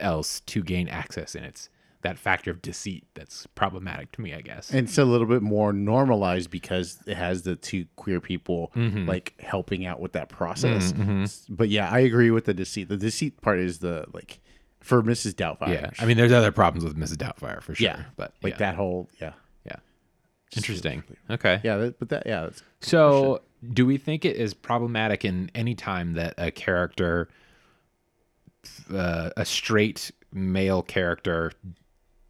[0.00, 1.68] else to gain access, and it's
[2.02, 4.70] that factor of deceit that's problematic to me, I guess.
[4.70, 9.06] And it's a little bit more normalized because it has the two queer people Mm-hmm.
[9.06, 10.92] like helping out with that process.
[11.48, 12.88] But yeah, I agree with the deceit.
[12.88, 14.40] The deceit part is the like
[14.80, 15.34] for Mrs.
[15.34, 15.68] Doubtfire.
[15.74, 17.18] Yeah, I mean, there's other problems with Mrs.
[17.18, 17.84] Doubtfire for sure.
[17.84, 19.34] yeah, but like yeah, that whole Yeah,
[20.56, 21.02] interesting.
[21.30, 21.60] Okay.
[21.62, 21.76] yeah.
[21.76, 26.14] That, but that yeah, that's So, do we think it is problematic in any time
[26.14, 27.28] that a character,
[28.92, 31.52] uh, a straight male character,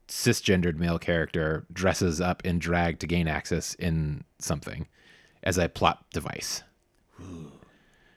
[0.08, 4.87] cisgendered male character, dresses up in drag to gain access in something
[5.42, 6.62] as a plot device?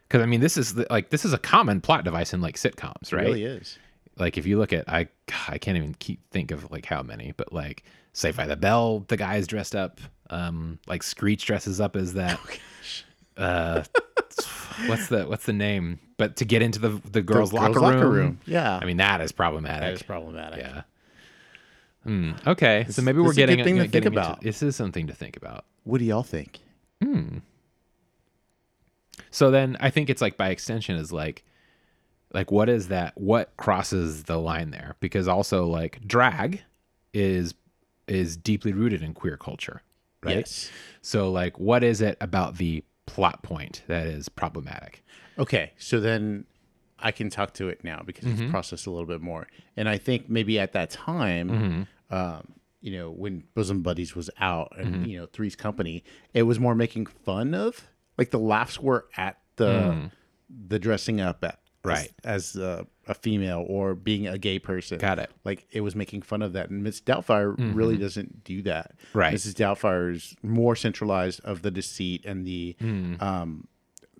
[0.07, 2.55] Because I mean, this is the, like this is a common plot device in like
[2.55, 3.25] sitcoms, it right?
[3.25, 3.77] really is.
[4.17, 5.07] like if you look at I
[5.47, 7.83] I can't even keep think of like how many, but like
[8.15, 9.99] Saved by the Bell, the guy is dressed up.
[10.29, 12.39] Um, like Screech dresses up as that.
[13.37, 13.83] uh,
[14.87, 15.99] what's the what's the name?
[16.17, 18.39] But to get into the the girls' girls' locker, locker room, room.
[18.45, 18.79] Yeah.
[18.81, 19.81] I mean that is problematic.
[19.81, 20.59] That is problematic.
[20.59, 20.81] Yeah.
[22.03, 22.31] Hmm.
[22.47, 24.41] Okay, so maybe this we're is a getting thing to getting think into- about.
[24.41, 25.65] this is something to think about.
[25.83, 26.59] What do y'all think?
[27.03, 27.39] Hmm.
[29.29, 31.43] So then I think it's like by extension is like
[32.33, 34.95] like what is that what crosses the line there?
[35.01, 36.61] Because also like drag
[37.13, 37.53] is
[38.07, 39.81] is deeply rooted in queer culture,
[40.23, 40.37] right?
[40.37, 40.69] Yes.
[41.01, 45.03] So like what is it about the plot point that is problematic?
[45.37, 46.45] Okay, so then
[46.99, 48.43] I can talk to it now because Mm-hmm.
[48.43, 49.47] it's processed a little bit more.
[49.75, 52.15] And I think maybe at that time, Mm-hmm.
[52.15, 52.47] um,
[52.81, 55.05] you know, when Bosom Buddies was out and Mm-hmm.
[55.05, 56.03] you know Three's Company,
[56.33, 57.87] it was more making fun of.
[58.17, 60.11] Like the laughs were at the
[60.67, 61.64] the dressing up at Mm.
[61.87, 62.11] Right.
[62.23, 64.97] as, as a, a female or being a gay person.
[64.97, 65.29] Got it.
[65.43, 68.95] Like it was making fun of that, and Miss Doubtfire really doesn't do that.
[68.97, 69.17] Mm-hmm.
[69.19, 69.33] Right.
[69.35, 69.53] Mrs.
[69.53, 73.21] Doubtfire is more centralized of the deceit and the Mm.
[73.21, 73.67] um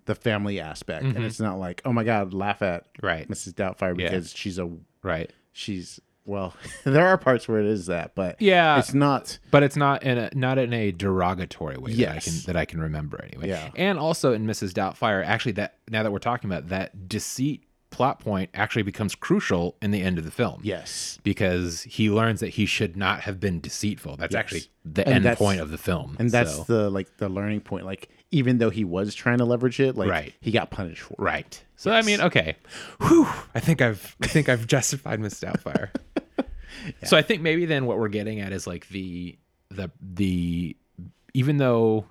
[0.06, 3.28] the family aspect, and it's not like oh my god, laugh at Right.
[3.28, 3.54] Mrs.
[3.54, 4.08] Doubtfire Yeah.
[4.08, 4.70] because she's a
[5.02, 5.32] Right.
[5.52, 6.54] she's well,
[6.84, 8.78] there are parts where it is that, but Yeah.
[8.78, 9.38] it's not.
[9.50, 12.24] but it's not in a not in a derogatory way that I Yes.
[12.24, 13.48] can that I can remember anyway.
[13.48, 13.70] Yeah.
[13.76, 14.72] And also in Mrs.
[14.72, 19.76] Doubtfire, actually that now that we're talking about that deceit plot point actually becomes crucial
[19.80, 20.60] in the end of the film.
[20.62, 24.16] Yes, Because he learns that he should not have been deceitful.
[24.16, 24.40] That's Yes.
[24.40, 26.16] actually the And end point of the film.
[26.18, 27.86] and that's So- the like the learning point.
[27.86, 30.34] Like even though he was trying to leverage it, like Right.
[30.40, 31.14] he got punished for.
[31.14, 31.20] it.
[31.20, 31.62] Right.
[31.76, 32.56] So I mean, okay.
[33.00, 33.28] Whew.
[33.54, 35.88] I think I've I think I've justified Miss Doubtfire.
[37.04, 39.38] So I think maybe then what we're getting at is like the
[39.70, 40.76] the the
[41.34, 42.06] even though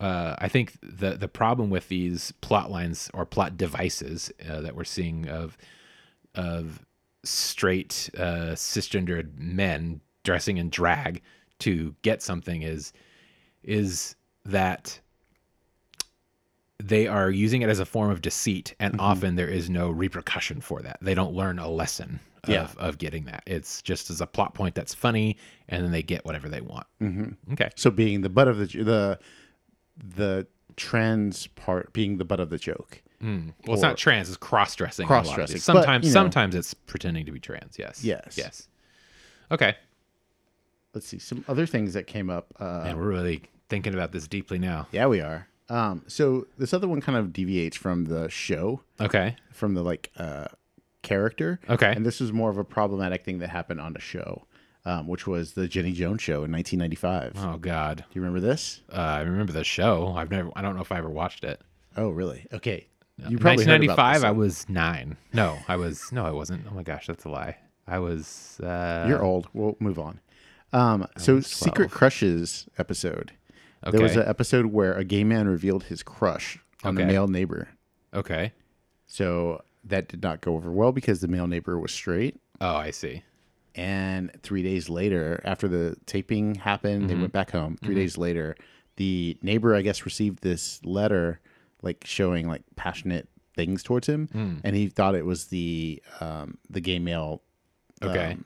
[0.00, 4.76] uh, I think the the problem with these plot lines or plot devices uh, that
[4.76, 5.58] we're seeing of
[6.34, 6.84] of
[7.24, 11.22] straight uh, cisgendered men dressing in drag
[11.60, 12.92] to get something is
[13.62, 14.14] is
[14.44, 15.00] that
[16.82, 19.00] they are using it as a form of deceit and Mm-hmm.
[19.00, 22.68] often there is no repercussion for that they don't learn a lesson of, Yeah.
[22.78, 25.36] of getting that it's just as a plot point that's funny
[25.68, 27.52] and then they get whatever they want mm-hmm.
[27.52, 29.18] okay So being the butt of the the
[30.16, 33.02] the trans part being the butt of the joke.
[33.20, 35.06] well it's not trans it's a lot of these.
[35.06, 38.34] Cross-dressing, but, sometimes know- sometimes it's pretending to be trans yes Yes.
[38.38, 38.68] yes
[39.50, 39.74] okay
[40.94, 42.46] Let's see some other things that came up.
[42.58, 45.46] Uh, and we're really thinking about this deeply now yeah, we are.
[45.70, 50.10] Um, so this other one kind of deviates from the show, okay from the like
[50.16, 50.46] uh,
[51.02, 51.60] character.
[51.68, 51.92] Okay.
[51.94, 54.46] And this was more of a problematic thing that happened on the show,
[54.84, 57.32] um, which was the Jenny Jones show in 1995.
[57.36, 58.82] Oh god Do you remember this?
[58.92, 61.60] uh, i remember the show i've never i don't know if i ever watched it
[61.96, 62.46] Oh, really?
[62.52, 62.86] Okay.
[63.28, 64.24] You probably heard about 1995 this.
[64.24, 67.56] i was nine no i was no i wasn't oh my gosh that's a lie
[67.88, 69.48] i was uh You're old.
[69.52, 70.20] We'll move on.
[70.72, 73.32] Um, so Secret Crushes episode.
[73.90, 77.68] There was an episode where a gay man revealed his crush on the male neighbor.
[78.14, 78.52] okay
[79.06, 82.40] So that did not go over well because the male neighbor was straight.
[82.60, 83.22] oh i see
[83.74, 87.08] And three days later, after the taping happened, Mm-hmm.
[87.08, 87.76] they went back home.
[87.84, 88.56] 3 days later,
[88.96, 91.38] the neighbor, I guess, received this letter,
[91.82, 94.60] like showing like passionate things towards him, Mm.
[94.64, 97.40] and he thought it was the um, the gay male
[98.02, 98.44] okay um,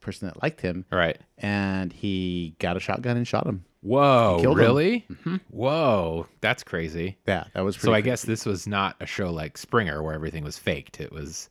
[0.00, 3.64] person that liked him, all right and he got a shotgun and shot him.
[3.82, 5.04] Whoa really
[5.50, 9.30] whoa that's crazy Yeah, that was so pretty i guess this was not a show
[9.30, 11.50] like springer where everything was faked it was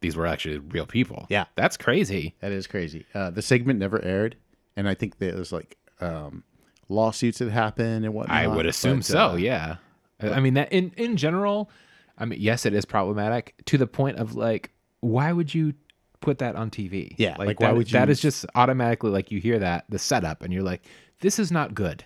[0.00, 1.44] these were actually real people Yeah.
[1.56, 3.06] that's crazy That is crazy.
[3.14, 4.34] Uh, the segment never aired,
[4.76, 6.42] and I think there was like um,
[6.88, 8.34] lawsuits that happened and whatnot.
[8.36, 9.18] I would assume but, so.
[9.32, 9.76] uh, yeah.
[10.20, 11.70] I I mean that in in general,
[12.16, 15.74] I mean yes, it is problematic to the point of like, why would you
[16.22, 17.14] put that on TV?
[17.18, 19.98] Yeah, like, why that- would That you- is just automatically like you hear that the
[19.98, 20.80] setup and you're like,
[21.20, 22.04] this is not good.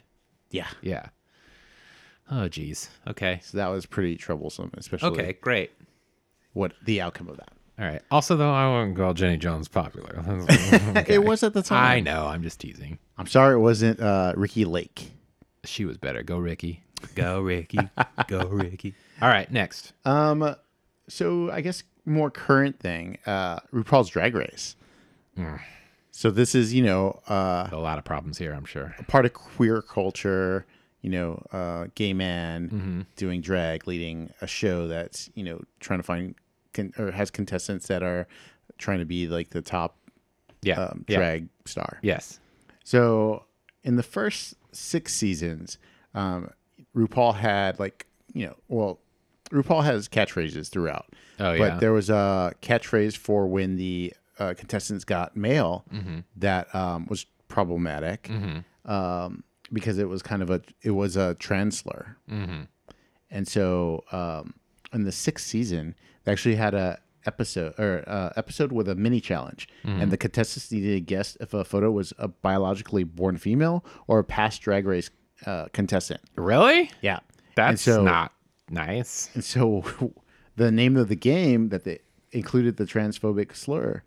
[0.51, 0.69] yeah.
[0.83, 1.07] Yeah.
[2.31, 2.89] Oh geez.
[3.07, 3.41] Okay.
[3.43, 5.33] So that was pretty troublesome, especially Okay.
[5.41, 5.73] Great.
[6.55, 7.53] what the outcome of that.
[7.79, 8.01] All right.
[8.11, 10.25] Also, though, I wouldn't call Jenny Jones popular.
[10.97, 11.05] okay.
[11.15, 11.85] It was at the time.
[11.85, 12.27] I know.
[12.27, 12.99] I'm just teasing.
[13.19, 15.11] I'm sorry it wasn't uh, Ricki Lake.
[15.65, 16.23] She was better.
[16.23, 16.83] Go Ricki.
[17.17, 17.79] Go Ricki.
[18.29, 18.95] Go Ricki.
[19.21, 19.51] All right.
[19.51, 19.93] Next.
[20.05, 20.55] Um,
[21.09, 24.77] so I guess more current thing, uh, RuPaul's Drag Race.
[26.17, 28.53] So this is you know uh, A lot of problems here.
[28.55, 28.95] I'm sure.
[29.09, 30.65] part of queer culture.
[31.03, 33.01] You know, uh, gay man Mm-hmm.
[33.17, 36.35] doing drag, leading a show that's you know trying to find
[36.73, 38.27] con- or has contestants that are
[38.79, 39.97] trying to be like the top
[40.63, 40.81] Yeah.
[40.85, 41.19] um, yeah.
[41.19, 41.99] drag star.
[42.03, 42.41] Yes.
[42.85, 43.45] So
[43.83, 45.79] in the first six seasons,
[46.15, 46.51] um,
[46.97, 48.99] RuPaul had like you know, well,
[49.51, 51.07] RuPaul has catchphrases throughout.
[51.39, 51.59] Oh, yeah.
[51.59, 56.19] But there was a catchphrase for when the uh, contestants got mail Mm-hmm.
[56.37, 58.31] that um, was problematic
[58.85, 62.17] um, because it was kind of a it was a trans slur.
[62.31, 62.63] Mm-hmm.
[63.31, 64.55] And so um,
[64.93, 69.21] in the sixth season, they actually had a episode or uh, episode with a mini
[69.21, 70.01] challenge, Mm-hmm.
[70.03, 74.19] and the contestants needed to guess if a photo was a biologically born female or
[74.19, 75.11] a past Drag Race
[75.47, 76.21] uh, contestant.
[76.37, 76.91] Really?
[77.03, 77.21] Yeah,
[77.57, 78.33] That's so, not
[78.71, 79.31] nice.
[79.35, 79.85] And so,
[80.57, 82.01] the name of the game that they
[82.33, 84.03] included the transphobic slur,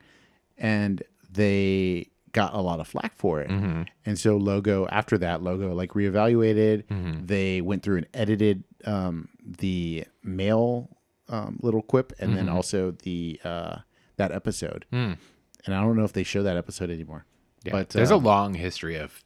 [0.58, 3.50] and they got a lot of flack for it.
[3.50, 3.84] Mm-hmm.
[4.06, 6.86] And so, Logo after that, Logo like reevaluated.
[6.86, 7.26] Mm-hmm.
[7.26, 10.90] They went through and edited um, the male
[11.30, 12.56] um, little quip, and then Mm-hmm.
[12.56, 13.78] also the uh,
[14.18, 14.86] that episode.
[14.94, 15.18] Mm.
[15.66, 17.26] And I don't know if they show that episode anymore.
[17.64, 17.74] Yeah.
[17.74, 19.24] But there's uh, a long history of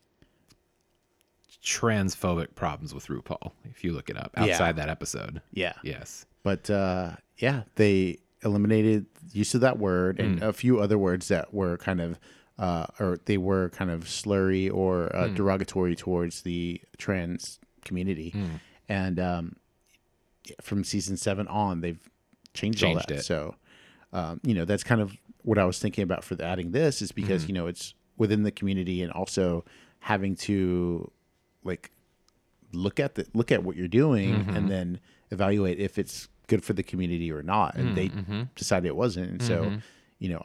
[1.63, 3.51] transphobic problems with RuPaul.
[3.65, 4.43] If you look it up Yeah.
[4.45, 5.41] outside that episode.
[5.53, 5.73] yeah.
[5.83, 6.25] Yes.
[6.43, 10.47] But uh, yeah, they eliminated use of that word and Mm.
[10.47, 12.19] a few other words that were kind of,
[12.57, 15.35] uh, or they were kind of slurry or uh, Mm.
[15.35, 18.31] derogatory towards the trans community.
[18.35, 18.59] Mm.
[18.89, 19.55] And um,
[20.61, 21.99] from season seven on, they've
[22.53, 23.11] changed, all that.
[23.11, 23.23] it.
[23.23, 23.55] So,
[24.11, 27.01] um, you know, that's kind of what I was thinking about for the, adding this
[27.01, 29.63] is because you know it's within the community and also
[29.99, 31.09] having to
[31.63, 31.89] like
[32.73, 34.99] look at the look at what you're doing and then
[35.31, 37.75] evaluate if it's good for the community or not.
[37.75, 38.43] And mm, they mm-hmm.
[38.55, 39.77] decided it wasn't, and so mm-hmm.
[40.19, 40.43] you know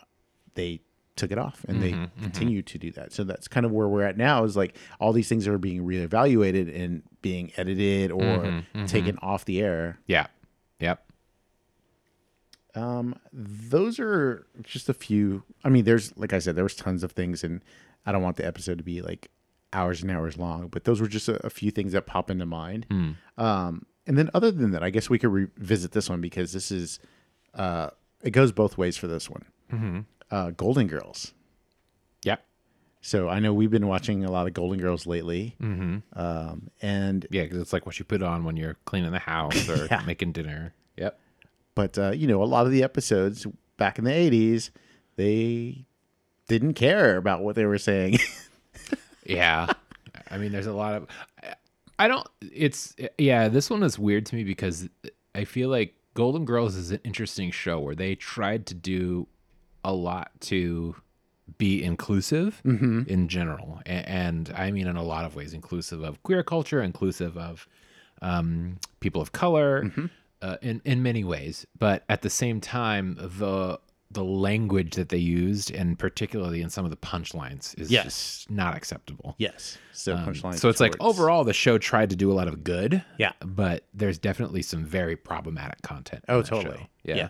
[0.54, 0.80] they
[1.16, 3.12] took it off and they mm-hmm, continue to do that.
[3.12, 4.44] So that's kind of where we're at now.
[4.44, 9.60] Is like all these things are being reevaluated and being edited or taken off the
[9.60, 9.98] air.
[10.06, 10.28] Yeah.
[10.78, 11.02] Yep.
[12.76, 15.42] Um, those are just a few.
[15.64, 17.62] I mean, there's like I said, there was tons of things, and
[18.04, 19.30] I don't want the episode to be like
[19.72, 20.68] hours and hours long.
[20.68, 22.86] But those were just a, a few things that pop into mind.
[22.90, 23.10] Hmm.
[23.38, 26.70] Um, and then other than that, I guess we could revisit this one because this
[26.70, 26.98] is,
[27.54, 27.90] uh,
[28.22, 30.06] it goes both ways for this one.
[30.30, 31.32] Uh, Golden Girls.
[32.24, 32.44] Yep.
[33.00, 35.98] So I know we've been watching a lot of Golden Girls lately, mm-hmm.
[36.18, 39.68] um, and Yeah, because it's like what you put on when you're cleaning the house
[39.68, 40.02] or Yeah.
[40.06, 40.74] making dinner.
[40.96, 41.18] Yep.
[41.74, 43.46] but uh, you know, a lot of the episodes
[43.76, 44.70] back in the '80s,
[45.16, 45.84] they
[46.48, 48.18] didn't care about what they were saying.
[49.24, 49.66] Yeah.
[50.30, 51.08] I mean, there's a lot of.
[51.98, 52.26] I don't.
[52.40, 53.48] It's yeah.
[53.48, 54.88] This one is weird to me because
[55.34, 59.26] I feel like Golden Girls is an interesting show where they tried to do
[59.84, 60.96] a lot to
[61.58, 62.60] be inclusive
[63.08, 66.82] in general, and, and I mean in a lot of ways, inclusive of queer culture,
[66.82, 67.68] inclusive of
[68.20, 69.90] um, people of color,
[70.42, 71.66] uh, in in many ways.
[71.78, 73.78] But at the same time, the
[74.10, 78.04] the language that they used, and particularly in some of the punchlines, is Yes.
[78.04, 79.34] just not acceptable.
[79.38, 79.78] yes.
[79.92, 80.58] So Um, punchline.
[80.58, 83.02] so it's like overall, the show tried to do a lot of good.
[83.18, 83.32] Yeah.
[83.44, 86.24] but there's definitely some very problematic content.
[86.28, 86.88] Oh, totally.
[87.04, 87.16] Yeah.
[87.16, 87.28] Yeah.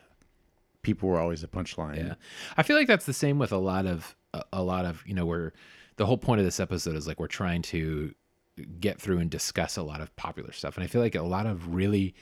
[0.83, 1.97] people were always a punchline.
[1.97, 2.15] Yeah.
[2.57, 5.15] I feel like that's the same with a lot of a, a lot of you
[5.15, 5.53] know where
[5.97, 8.15] the whole point of this episode is like we're trying to
[8.81, 11.47] get through and discuss a lot of popular stuff, and I feel like a lot
[11.47, 12.15] of really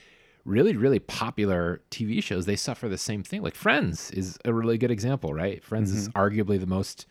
[0.44, 3.42] really really popular TV shows they suffer the same thing.
[3.42, 5.62] Like Friends is a really good example, right?
[5.64, 6.18] Friends is Mm-hmm.
[6.18, 7.06] arguably the most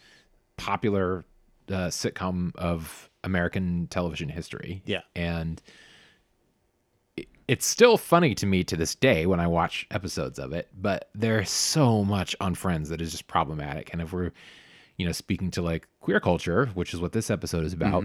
[0.58, 1.26] popular
[1.70, 4.84] uh, sitcom of American television history.
[4.86, 5.02] Yeah.
[5.16, 5.62] and
[7.18, 10.70] it- it's still funny to me to this day when I watch episodes of it,
[10.80, 13.92] but there's so much on Friends that is just problematic.
[13.92, 14.32] And if we're,
[14.98, 18.04] you know, speaking to like queer culture, which is what this episode is about,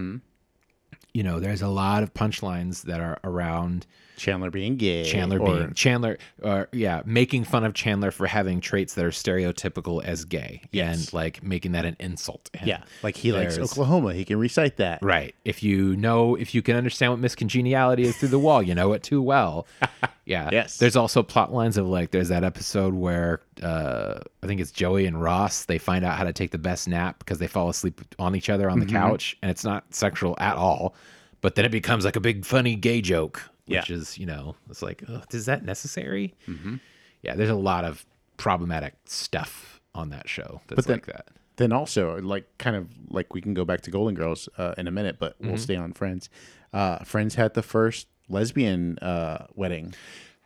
[1.14, 3.86] you know, there's a lot of punchlines that are around
[4.18, 5.04] Chandler being gay.
[5.04, 9.10] Chandler or- being Chandler, or yeah, making fun of Chandler for having traits that are
[9.10, 10.96] stereotypical as gay, Yes.
[11.06, 12.50] and like making that an insult.
[12.54, 12.68] him.
[12.68, 14.12] Yeah, like he likes Oklahoma.
[14.14, 15.02] He can recite that.
[15.02, 15.34] Right.
[15.44, 18.92] If you know, if you can understand what miscongeniality is through the wall, you know
[18.92, 19.66] it too well.
[20.24, 20.50] Yeah.
[20.52, 20.76] Yes.
[20.76, 25.06] There's also plot lines of like, there's that episode where uh, I think it's Joey
[25.06, 25.64] and Ross.
[25.64, 28.50] They find out how to take the best nap because they fall asleep on each
[28.50, 30.94] other on the couch, and it's not sexual at all.
[31.40, 33.96] But then it becomes like a big funny gay joke, which Yeah.
[33.96, 36.34] is you know, it's like, ugh, is that necessary?
[36.48, 36.76] Mm-hmm.
[37.22, 37.34] Yeah.
[37.36, 38.04] There's a lot of
[38.36, 41.28] problematic stuff on that show that's then- like that.
[41.56, 44.86] Then also, like, kind of like we can go back to Golden Girls uh, in
[44.86, 45.48] a minute, but Mm-hmm.
[45.48, 46.30] we'll stay on Friends.
[46.72, 49.92] Uh, Friends had the first lesbian uh, wedding.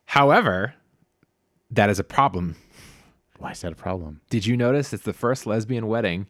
[0.07, 0.75] However,
[1.70, 2.57] that is a problem
[3.39, 4.20] Why is that a problem?
[4.31, 6.29] Did you notice it's the first lesbian wedding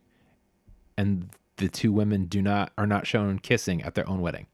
[0.97, 1.29] and
[1.59, 4.47] the two women do not are not shown kissing at their own wedding?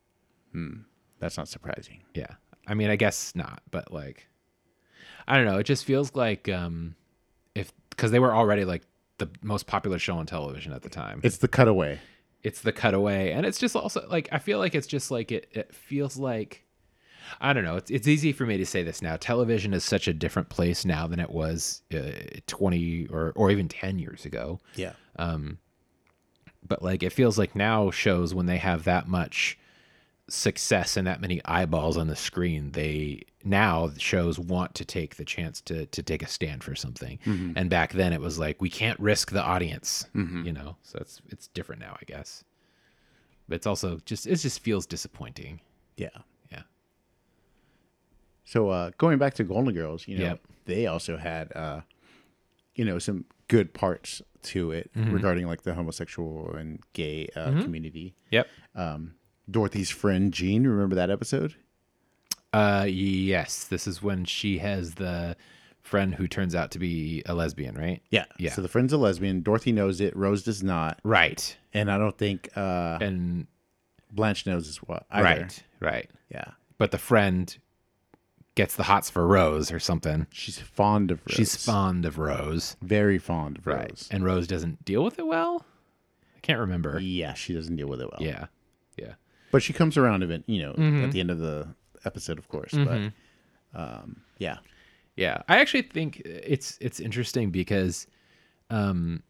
[1.21, 2.03] That's not surprising.
[2.15, 2.35] Yeah.
[2.67, 4.29] I mean, I guess not, but like
[5.27, 6.95] I don't know, it just feels like um
[7.55, 8.83] if cuz they were already like
[9.19, 11.21] the most popular show on television at the time.
[11.25, 11.99] It's the cutaway.
[12.45, 15.49] it's the cutaway and it's just also like i feel like it's just like it,
[15.51, 16.65] it feels like
[17.41, 20.07] i don't know it's, it's easy for me to say this now television is such
[20.07, 22.13] a different place now than it was uh,
[22.47, 24.93] 20 or, or even 10 years ago Yeah.
[25.17, 25.59] Um,
[26.67, 29.59] but like it feels like now shows when they have that much
[30.29, 35.25] success and that many eyeballs on the screen they now shows want to take the
[35.25, 37.19] chance to to take a stand for something.
[37.57, 40.77] And back then it was like we can't risk the audience you know?
[40.83, 42.45] So it's it's different now i guess.
[43.49, 45.61] But it's also just it just feels disappointing.
[45.97, 46.09] Yeah.
[46.53, 46.63] yeah.
[48.45, 50.41] So uh, going back to Golden Girls, you know, Yep.
[50.67, 51.81] they also had, uh,
[52.75, 55.13] you know, some good parts to it Mm-hmm.
[55.13, 58.15] regarding like the homosexual and gay uh, community.
[58.31, 58.47] yep
[59.51, 61.55] Dorothy's friend Jean, remember that episode?
[62.55, 65.37] uh yes this is when she has the
[65.83, 68.25] friend who turns out to be a lesbian right Yeah.
[68.39, 68.53] Yeah.
[68.53, 69.43] So the friend's a lesbian.
[69.43, 70.17] Dorothy knows it.
[70.17, 70.99] Rose does not.
[71.05, 73.47] right And I don't think uh, and
[74.11, 75.05] Blanche knows as well.
[75.11, 75.25] Either.
[75.25, 76.53] right right Yeah.
[76.79, 77.55] but the friend
[78.55, 80.27] gets the hots for Rose or something.
[80.33, 81.37] She's fond of Rose.
[81.37, 82.77] She's fond of Rose.
[82.83, 84.09] Very fond of Rose.
[84.11, 85.65] And Rose doesn't deal with it well?
[86.37, 86.99] I can't remember.
[86.99, 88.21] Yeah, she doesn't deal with it well.
[88.23, 88.47] Yeah.
[88.97, 89.13] Yeah.
[89.51, 91.05] But she comes around event, you know, Mm-hmm.
[91.05, 91.69] at the end of the
[92.05, 92.73] episode, of course.
[92.73, 93.13] But
[93.75, 94.59] um, yeah.
[95.17, 95.43] Yeah.
[95.49, 98.07] I actually think it's it's interesting because
[98.71, 99.23] um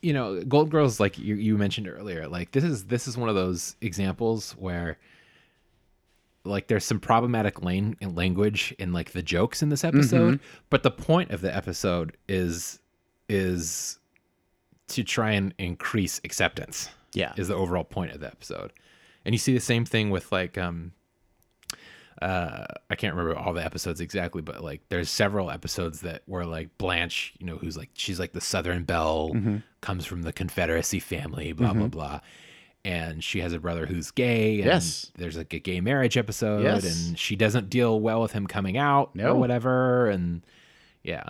[0.00, 3.28] you know, Gold Girls like you, you mentioned earlier, like this is this is one
[3.28, 4.96] of those examples where
[6.44, 10.38] like there's some problematic lane language in like the jokes in this episode,
[10.70, 12.78] but the point of the episode is
[13.28, 13.98] is
[14.88, 16.90] to try and increase acceptance.
[17.14, 17.32] Yeah.
[17.36, 18.72] Is the overall point of the episode.
[19.24, 20.92] And you see the same thing with like um
[22.20, 26.44] uh I can't remember all the episodes exactly, but like there's several episodes that were
[26.44, 29.36] like Blanche, you know, who's like she's like the Southern Belle,
[29.80, 32.20] comes from the Confederacy family, blah blah blah.
[32.84, 34.56] And she has a brother who's gay.
[34.56, 35.12] And Yes.
[35.16, 36.84] There's like a gay marriage episode, Yes.
[37.08, 39.32] and she doesn't deal well with him coming out No.
[39.32, 40.08] or whatever.
[40.08, 40.44] And
[41.02, 41.24] yeah.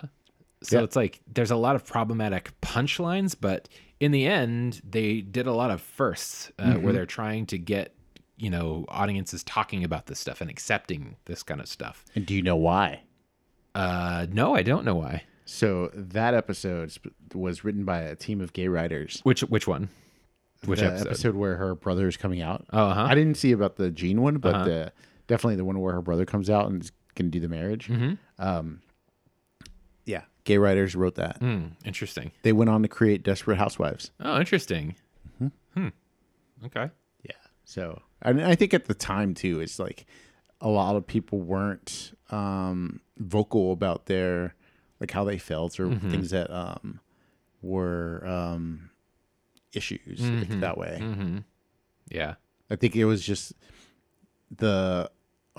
[0.63, 0.83] So Yeah.
[0.85, 3.67] it's like there's a lot of problematic punchlines, but
[3.99, 6.81] in the end, they did a lot of firsts uh, Mm-hmm.
[6.83, 7.93] where they're trying to get,
[8.37, 12.05] you know, audiences talking about this stuff and accepting this kind of stuff.
[12.15, 13.01] And do you know why?
[13.75, 15.23] Uh, no, I don't know why.
[15.45, 16.95] So that episode
[17.33, 19.19] was written by a team of gay writers.
[19.23, 19.89] Which which one?
[20.65, 21.35] Which the episode?
[21.35, 22.65] where her brother is coming out.
[22.73, 23.03] Oh, uh-huh.
[23.03, 24.65] I didn't see about the Jean one, but Uh-huh.
[24.65, 24.91] the,
[25.27, 27.87] definitely the one where her brother comes out and is going to do the marriage.
[27.87, 28.13] Mm-hmm.
[28.45, 28.81] Um,
[30.43, 31.37] gay writers wrote that.
[31.37, 32.31] Hmm, interesting.
[32.43, 34.11] They went on to create Desperate Housewives.
[34.19, 34.95] Oh, interesting.
[35.41, 35.81] Mm-hmm.
[35.81, 36.65] Hmm.
[36.65, 36.89] Okay.
[37.23, 37.31] Yeah.
[37.65, 40.05] So, and I think at the time too, it's like
[40.61, 44.55] a lot of people weren't um, vocal about their
[44.99, 46.09] like how they felt or Mm-hmm.
[46.11, 46.99] things that um,
[47.61, 48.89] were um,
[49.73, 50.99] issues like, that way.
[51.01, 51.37] Mm-hmm.
[52.11, 52.35] Yeah.
[52.69, 53.53] I think it was just
[54.55, 55.09] the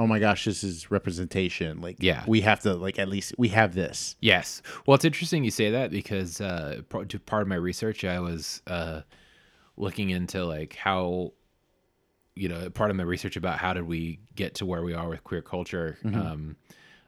[0.00, 1.80] oh my gosh, this is representation.
[1.82, 2.24] Like, Yeah.
[2.26, 4.16] we have to like at least we have this.
[4.20, 4.62] Yes.
[4.86, 8.18] Well, it's interesting you say that because uh, part, to part of my research, I
[8.18, 9.02] was uh,
[9.76, 11.34] looking into like how,
[12.34, 15.08] you know, part of my research about how did we get to where we are
[15.08, 15.98] with queer culture.
[16.04, 16.56] Um,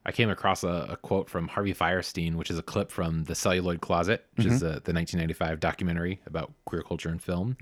[0.04, 3.34] I came across a, a quote from Harvey Fierstein, which is a clip from The
[3.36, 7.56] Celluloid Closet, which is uh, the 1995 documentary about queer culture and film.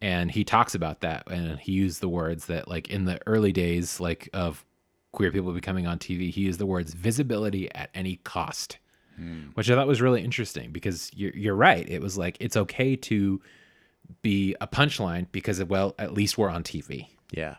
[0.00, 3.52] And he talks about that, and he used the words that, like, in the early
[3.52, 4.64] days, like of
[5.12, 8.78] queer people becoming on TV, he used the words visibility at any cost
[9.16, 9.48] hmm.
[9.54, 11.88] which I thought was really interesting because you're, you're right.
[11.88, 13.40] It was like it's okay to
[14.22, 17.08] be a punchline because well, at least we're on TV.
[17.30, 17.56] Yeah.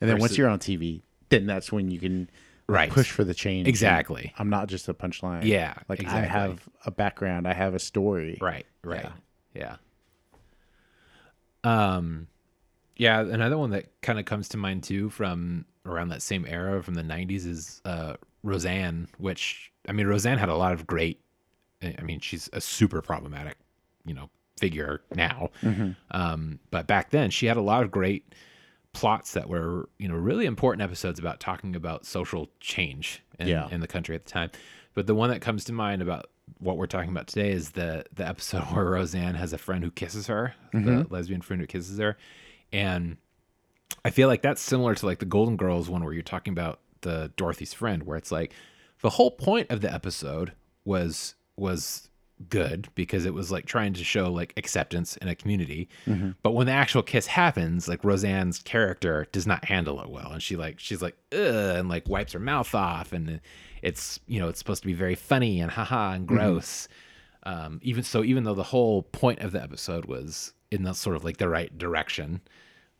[0.00, 2.30] And then once you're on TV, then that's when you can
[2.66, 2.90] Right.
[2.90, 3.68] push for the change.
[3.68, 4.32] Exactly.
[4.38, 5.44] I'm not just a punchline.
[5.44, 7.46] Yeah, Like I have a background.
[7.46, 8.38] I have a story.
[8.40, 8.64] Right.
[8.82, 9.10] Right.
[9.54, 9.76] Yeah.
[11.64, 12.28] Um,
[12.96, 13.20] yeah.
[13.20, 16.94] Another one that kind of comes to mind too from around that same era from
[16.94, 19.08] the '90s is uh, Roseanne.
[19.18, 21.20] Which I mean, Roseanne had a lot of great.
[21.82, 23.56] I mean, she's a super problematic,
[24.06, 25.50] you know, figure now.
[26.12, 28.32] Um, but back then, she had a lot of great
[28.94, 33.68] plots that were, you know, really important episodes about talking about social change in, Yeah.
[33.70, 34.50] in the country at the time.
[34.94, 38.04] But the one that comes to mind about what we're talking about today is the
[38.14, 41.14] the episode where Roseanne has a friend who kisses her, the mm-hmm.
[41.14, 42.16] lesbian friend who kisses her,
[42.72, 43.16] and
[44.04, 46.80] I feel like that's similar to like the Golden Girls one where you're talking about
[47.02, 48.52] the Dorothy's friend, where it's like
[49.00, 50.52] the whole point of the episode
[50.84, 52.08] was was
[52.48, 55.88] good because it was like trying to show like acceptance in a community.
[56.42, 60.42] But when the actual kiss happens, like Roseanne's character does not handle it well, and
[60.42, 61.38] she like she's like ugh
[61.76, 63.40] and like wipes her mouth off, and
[63.82, 66.88] it's you know it's supposed to be very funny and haha and gross.
[67.44, 71.14] Um, even so, even though the whole point of the episode was in the sort
[71.16, 72.40] of like the right direction,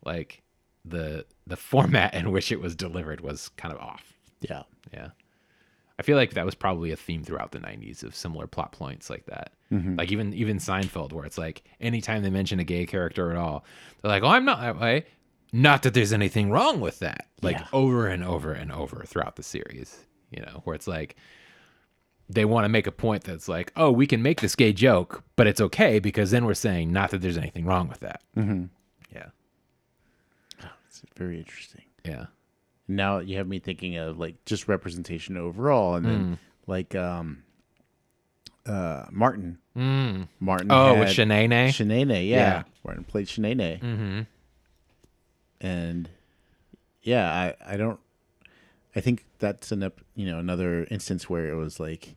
[0.05, 0.43] like
[0.83, 4.13] the the format in which it was delivered was kind of off.
[4.41, 4.63] Yeah.
[4.93, 5.09] Yeah.
[5.97, 9.09] I feel like that was probably a theme throughout the 90s of similar plot points
[9.09, 9.53] like that.
[9.97, 13.65] Like even even Seinfeld where it's like anytime they mention a gay character at all,
[14.01, 15.05] they're like, "Oh, I'm not that way."
[15.53, 17.27] Not that there's anything wrong with that.
[17.41, 17.67] Like Yeah.
[17.73, 21.15] over and over and over throughout the series, you know, where it's like
[22.29, 25.23] they want to make a point that's like, "Oh, we can make this gay joke,
[25.35, 28.65] but it's okay because then we're saying not that there's anything wrong with that." Mm-hmm.
[29.13, 29.27] Yeah.
[30.87, 31.83] It's very interesting.
[32.03, 32.27] Yeah.
[32.87, 36.09] Now you have me thinking of like just representation overall, and Mm.
[36.09, 37.43] then like um,
[38.65, 39.57] uh, Martin.
[39.75, 40.71] Martin.
[40.71, 41.47] Oh, with Shanae?
[41.69, 42.35] Shanae, yeah.
[42.37, 42.63] Yeah.
[42.83, 43.79] Martin played Shanae.
[43.81, 44.21] Mm-hmm.
[45.61, 46.09] And
[47.01, 47.99] yeah, I I don't.
[48.95, 52.15] I think that's an you know another instance where it was like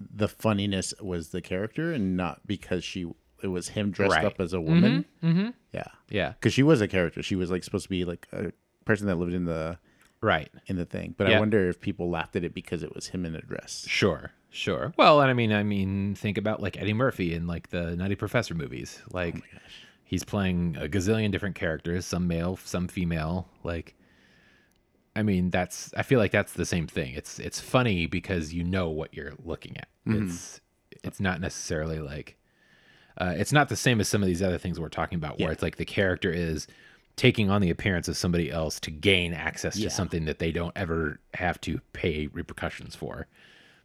[0.00, 3.06] the funniness was the character and not because she
[3.42, 4.24] it was him dressed Right.
[4.24, 5.04] up as a woman.
[5.22, 5.50] Mm-hmm.
[5.72, 6.30] Yeah, Yeah.
[6.32, 7.22] because she was a character.
[7.22, 8.52] She was like supposed to be like a
[8.84, 9.78] person that lived in the
[10.20, 10.50] Right.
[10.66, 11.14] in the thing.
[11.18, 13.84] But I wonder if people laughed at it because it was him in a dress.
[13.88, 14.94] Sure, sure.
[14.96, 18.14] Well, and I mean, I mean, think about like Eddie Murphy in like the Nutty
[18.14, 19.02] Professor movies.
[19.12, 19.36] Like,
[20.04, 23.48] he's playing a gazillion different characters, some male, some female.
[23.64, 23.94] Like,
[25.16, 25.92] I mean, that's.
[25.96, 27.14] I feel like that's the same thing.
[27.14, 29.88] It's it's funny because you know what you're looking at.
[30.06, 30.60] It's
[31.02, 32.36] it's not necessarily like
[33.18, 35.48] uh, it's not the same as some of these other things we're talking about where
[35.48, 35.52] Yeah.
[35.52, 36.66] it's like the character is
[37.16, 39.88] taking on the appearance of somebody else to gain access to Yeah.
[39.88, 43.26] something that they don't ever have to pay repercussions for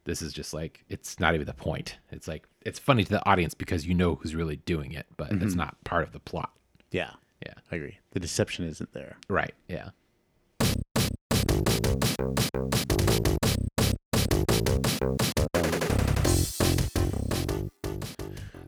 [0.05, 3.25] this is just like it's not even the point it's like it's funny to the
[3.29, 5.57] audience because you know who's really doing it but it's mhm.
[5.57, 6.51] not part of the plot
[6.91, 7.11] Yeah,
[7.45, 7.99] yeah I agree.
[8.11, 9.17] The deception isn't there.
[9.29, 9.89] right yeah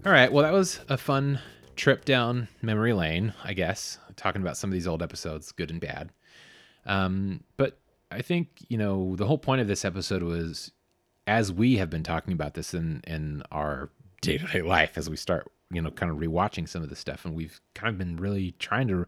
[0.04, 0.32] All right.
[0.32, 1.40] Well, that was a fun
[1.82, 5.82] trip down memory lane, I guess, talking about some of these old episodes, good and
[5.82, 6.12] bad.
[6.86, 7.80] Um, but
[8.12, 10.72] I think, you know, the whole point of this episode was
[11.26, 13.90] as we have been talking about this in, in our
[14.22, 17.00] day to day life, as we start, you know, kind of rewatching some of this
[17.00, 19.08] stuff, and we've kind of been really trying to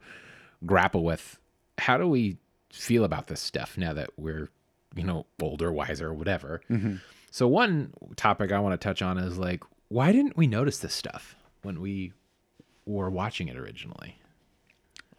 [0.65, 1.37] grapple with
[1.77, 2.37] how do we
[2.71, 4.49] feel about this stuff now that we're,
[4.95, 6.59] you know, older, wiser, whatever.
[7.29, 10.95] So one topic I want to touch on is like, why didn't we notice this
[10.95, 12.13] stuff when we
[12.85, 14.17] were watching it originally?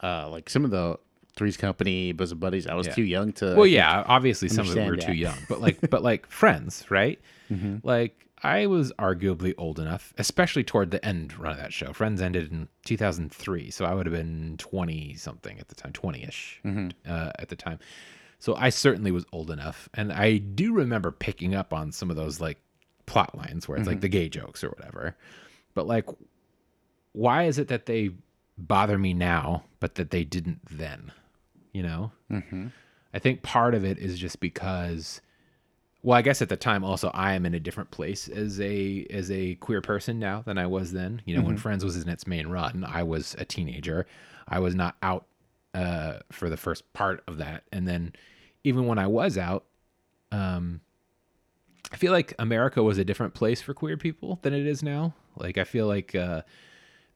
[0.02, 0.98] Uh, like some of the
[1.36, 2.94] Three's Company, Bosom Buddies, I was Yeah.
[2.94, 3.54] too young to.
[3.56, 6.84] Well, yeah, obviously some of them were understand too young, but like, but like Friends,
[6.90, 7.20] right?
[7.82, 11.92] Like I was arguably old enough, especially toward the end run of that show.
[11.92, 16.22] Friends ended in 2003, so I would have been 20 something at the time, 20
[16.24, 17.78] ish uh, at the time.
[18.40, 22.16] So I certainly was old enough, and I do remember picking up on some of
[22.16, 22.58] those like
[23.06, 25.16] plot lines where it's like the gay jokes or whatever.
[25.74, 26.04] But like,
[27.14, 28.10] why is it that they
[28.58, 31.10] bother me now, but that they didn't then?
[31.72, 32.12] You know,
[33.14, 35.20] I think part of it is just because
[36.02, 39.06] well, I guess at the time also I am in a different place as a
[39.08, 41.22] as a queer person now than I was then.
[41.24, 44.06] You know, when Friends was in its main run, I was a teenager.
[44.46, 45.24] I was not out
[45.72, 48.12] uh, for the first part of that, and then
[48.64, 49.64] even when I was out,
[50.30, 50.80] um,
[51.90, 55.14] I feel like America was a different place for queer people than it is now.
[55.36, 56.42] Like I feel like uh,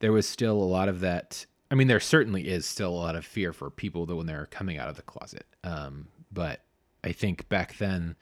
[0.00, 1.46] there was still a lot of that.
[1.70, 4.46] I mean, there certainly is still a lot of fear for people that when they're
[4.46, 5.46] coming out of the closet.
[5.64, 6.60] Um, but
[7.04, 8.16] I think back then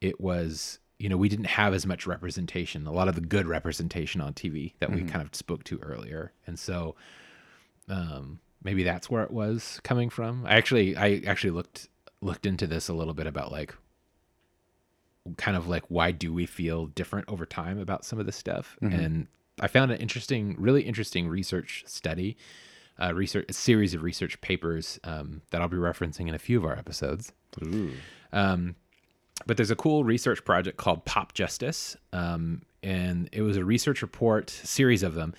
[0.00, 3.46] it was, you know, we didn't have as much representation, a lot of the good
[3.46, 6.32] representation on TV that we kind of spoke to earlier.
[6.46, 6.94] And so
[7.88, 10.46] um, maybe that's where it was coming from.
[10.46, 11.88] I actually, I actually looked
[12.22, 13.74] looked into this a little bit about like
[15.38, 18.76] kind of like why do we feel different over time about some of this stuff
[18.92, 19.26] and
[19.60, 22.36] i found an interesting really interesting research study
[23.00, 26.58] uh, research a series of research papers um, that i'll be referencing in a few
[26.58, 27.32] of our episodes.
[28.32, 28.74] Um,
[29.46, 34.02] but there's a cool research project called pop justice um, and it was a research
[34.02, 35.34] report series of them.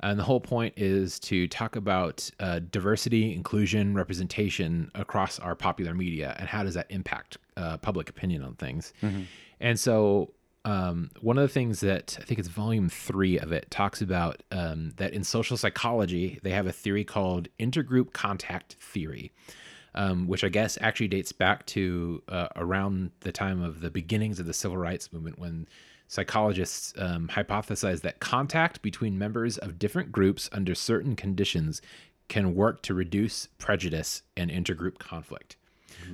[0.00, 5.94] And the whole point is to talk about uh, diversity inclusion representation across our popular
[5.94, 8.92] media and how does that impact uh, public opinion on things.
[9.58, 10.32] And so
[10.66, 14.42] um, one of the things that I think it's volume three of it talks about
[14.50, 19.30] um, that in social psychology, they have a theory called intergroup contact theory,
[19.94, 24.40] um, which I guess actually dates back to uh, around the time of the beginnings
[24.40, 25.68] of the civil rights movement when
[26.08, 31.80] psychologists um, hypothesized that contact between members of different groups under certain conditions
[32.26, 35.55] can work to reduce prejudice and intergroup conflict.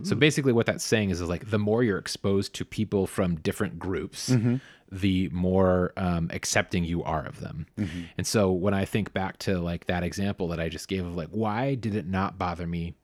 [0.02, 0.18] So mm-hmm.
[0.18, 3.78] basically, what that's saying is, is like the more you're exposed to people from different
[3.78, 4.56] groups, mm-hmm.
[4.90, 7.66] the more um, accepting you are of them.
[7.78, 8.00] Mm-hmm.
[8.18, 11.16] And so when I think back to like that example that I just gave of
[11.16, 12.94] like, why did it not bother me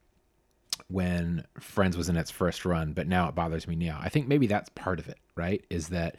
[0.87, 3.99] when Friends was in its first run, but now it bothers me now?
[4.01, 5.63] I think maybe that's part of it, right?
[5.69, 6.15] Is that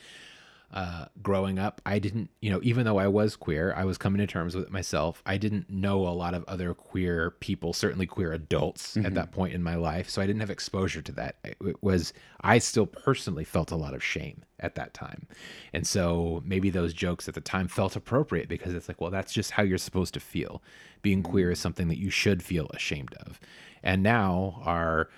[0.72, 4.20] uh, growing up, I didn't, you know, even though I was queer, I was coming
[4.20, 5.20] to terms with it myself.
[5.26, 9.52] I didn't know a lot of other queer people, certainly queer adults at that point
[9.52, 10.08] in my life.
[10.08, 11.36] So I didn't have exposure to that.
[11.42, 12.12] It was,
[12.42, 15.26] I still personally felt a lot of shame at that time.
[15.72, 19.32] And so maybe those jokes at the time felt appropriate because it's like, well, that's
[19.32, 20.62] just how you're supposed to feel.
[21.02, 23.40] Being queer is something that you should feel ashamed of.
[23.82, 25.08] And now our,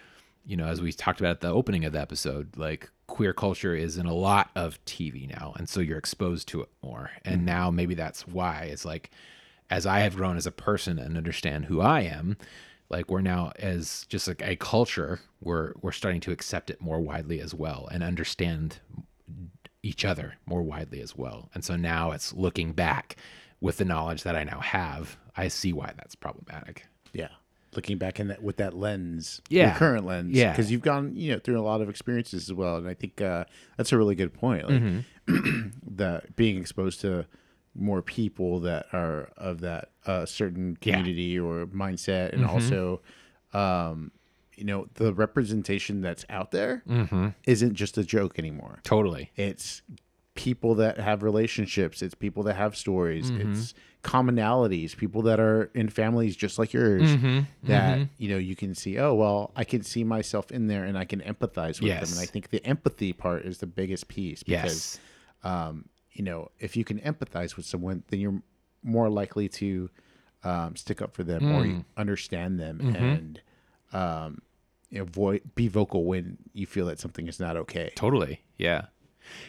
[0.46, 3.74] you know, as we talked about at the opening of the episode, like queer culture
[3.74, 5.52] is in a lot of TV now.
[5.58, 7.10] And so you're exposed to it more.
[7.26, 7.44] And mm-hmm.
[7.44, 9.10] now maybe that's why it's like,
[9.68, 12.38] as I have grown as a person and understand who I am,
[12.88, 17.00] like we're now as just like a culture, we're we're starting to accept it more
[17.00, 18.80] widely as well and understand
[19.82, 21.50] each other more widely as well.
[21.52, 23.16] And so now it's looking back
[23.60, 26.86] with the knowledge that I now have, I see why that's problematic.
[27.12, 27.28] Yeah.
[27.74, 29.68] Looking back in that with that lens, Yeah.
[29.68, 30.52] your current lens, Yeah.
[30.52, 33.20] because you've gone, you know, through a lot of experiences as well, and I think
[33.22, 33.44] uh,
[33.76, 34.68] that's a really good point.
[34.68, 35.68] Like Mm-hmm.
[35.96, 37.26] that being exposed to
[37.74, 40.96] more people that are of that uh, certain Yeah.
[40.96, 42.50] community or mindset, and Mm-hmm.
[42.50, 43.00] also,
[43.54, 44.12] um,
[44.54, 47.28] you know, the representation that's out there Mm-hmm.
[47.46, 48.80] not just a joke anymore.
[48.82, 49.30] Totally.
[49.36, 49.80] It's
[50.34, 52.02] people that have relationships.
[52.02, 53.30] It's people that have stories.
[53.30, 53.52] Mm-hmm.
[53.52, 54.96] It's commonalities.
[54.96, 57.02] People that are in families just like yours.
[57.02, 57.40] Mm-hmm.
[57.64, 58.98] That you know you can see.
[58.98, 62.08] Oh well, I can see myself in there, and I can empathize with them.
[62.10, 64.98] And I think the empathy part is the biggest piece because
[65.44, 65.50] Yes.
[65.52, 68.42] um, you know, if you can empathize with someone, then you're
[68.82, 69.88] more likely to
[70.44, 71.78] um, stick up for them Mm.
[71.80, 72.96] or understand them Mm-hmm.
[72.96, 73.40] and
[73.92, 74.42] um,
[74.92, 77.92] voi- be vocal when you feel that something is not okay.
[77.94, 78.40] Totally.
[78.58, 78.86] Yeah.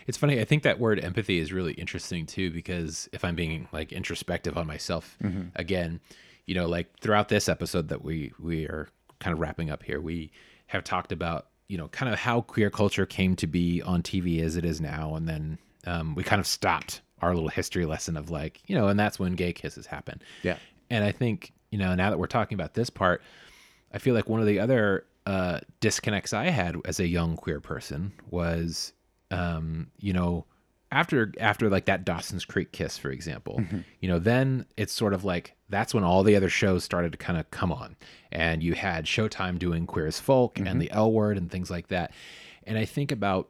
[0.07, 0.39] It's funny.
[0.39, 4.57] I think that word empathy is really interesting too, because if I'm being like introspective
[4.57, 5.17] on myself
[5.55, 5.99] again,
[6.45, 8.87] you know, like throughout this episode that we we are
[9.19, 10.31] kind of wrapping up here, we
[10.67, 14.41] have talked about you know kind of how queer culture came to be on TV
[14.41, 15.57] as it is now, and then
[15.87, 19.19] um, we kind of stopped our little history lesson of like you know, and that's
[19.19, 20.21] when gay kisses happen.
[20.43, 20.57] Yeah.
[20.89, 23.23] And I think, you know, now that we're talking about this part,
[23.93, 27.59] I feel like one of the other uh, disconnects I had as a young queer
[27.59, 28.93] person was,
[29.33, 30.45] um, you know,
[30.91, 33.63] after after like that Dawson's Creek kiss, for example,
[33.99, 37.17] you know, then it's sort of like that's when all the other shows started to
[37.17, 37.95] kind of come on,
[38.31, 41.87] and you had Showtime doing Queer as Folk and the L Word and things like
[41.87, 42.11] that,
[42.65, 43.49] and I think about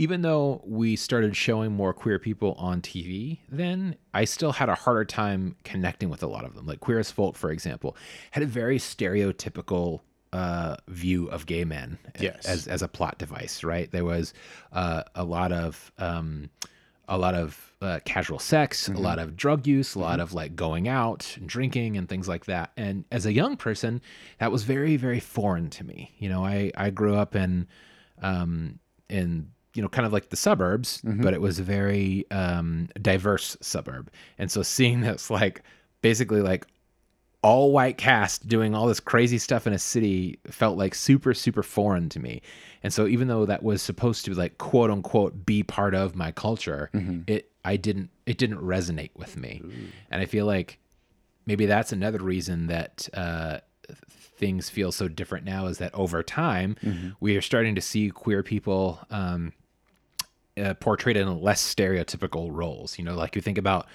[0.00, 4.76] even though we started showing more queer people on TV, then I still had a
[4.76, 6.66] harder time connecting with a lot of them.
[6.66, 7.96] Like Queer as Folk, for example,
[8.30, 10.00] had a very stereotypical
[10.32, 12.44] uh, view of gay men Yes.
[12.46, 13.64] as as a plot device.
[13.64, 13.90] Right?
[13.90, 14.34] There was
[14.72, 16.50] uh, a lot of um,
[17.08, 20.54] a lot of uh, casual sex, a lot of drug use, a lot of like
[20.56, 22.72] going out and drinking and things like that.
[22.76, 24.02] And as a young person,
[24.40, 26.12] that was very, very foreign to me.
[26.18, 27.66] You know, I I grew up in
[28.20, 32.88] um, in you know kind of like the suburbs, but it was a very um,
[33.00, 34.10] diverse suburb.
[34.38, 35.62] And so seeing this like
[36.02, 36.66] basically like
[37.42, 41.62] all white cast doing all this crazy stuff in a city felt like super super
[41.62, 42.42] foreign to me.
[42.82, 46.32] And so even though that was supposed to like quote unquote be part of my
[46.32, 46.90] culture
[47.28, 49.62] it i didn't it didn't resonate with me.
[50.10, 50.78] And i feel like
[51.46, 53.58] maybe that's another reason that uh
[54.10, 56.76] things feel so different now is that over time
[57.20, 59.52] we are starting to see queer people um
[60.60, 62.98] uh, portrayed in less stereotypical roles.
[62.98, 63.86] You know, like you think about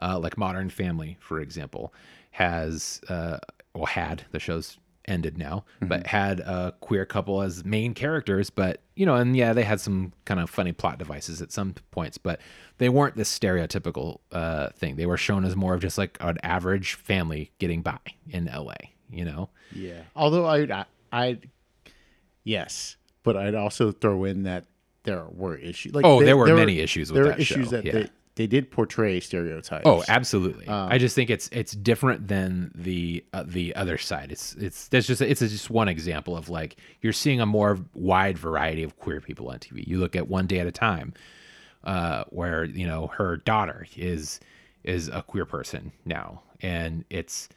[0.00, 1.92] uh, like Modern Family, for example,
[2.32, 3.38] has uh,
[3.74, 8.50] well had the show's ended now, but had a queer couple as main characters.
[8.50, 11.74] But you know, and yeah, they had some kind of funny plot devices at some
[11.90, 12.40] points, but
[12.78, 14.96] they weren't this stereotypical uh, thing.
[14.96, 18.74] They were shown as more of just like an average family getting by in LA.
[19.10, 20.02] You know, Yeah.
[20.16, 21.50] Although I, I, I'd,
[22.44, 24.64] yes, but I'd also throw in that
[25.02, 25.94] there were issues.
[25.94, 27.92] Like Oh, there were many issues with there that were issues show, that yeah.
[27.92, 29.82] they, they did portray stereotypes.
[29.84, 30.66] Oh, absolutely.
[30.68, 34.32] I just think it's it's different than the uh, the other side.
[34.32, 38.38] It's it's there's just it's just one example of like you're seeing a more wide
[38.38, 39.86] variety of queer people on TV.
[39.86, 41.12] You look at One Day at a Time,
[41.84, 44.40] uh, where you know her daughter is
[44.82, 47.50] is a queer person now, and it's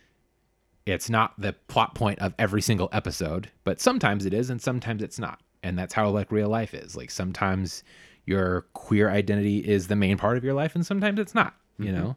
[0.86, 5.02] it's not the plot point of every single episode, but sometimes it is, and sometimes
[5.02, 5.40] it's not.
[5.64, 6.96] And that's how like real life is.
[6.96, 7.84] Like sometimes
[8.26, 11.56] your queer identity is the main part of your life, and sometimes it's not.
[11.78, 12.16] You know.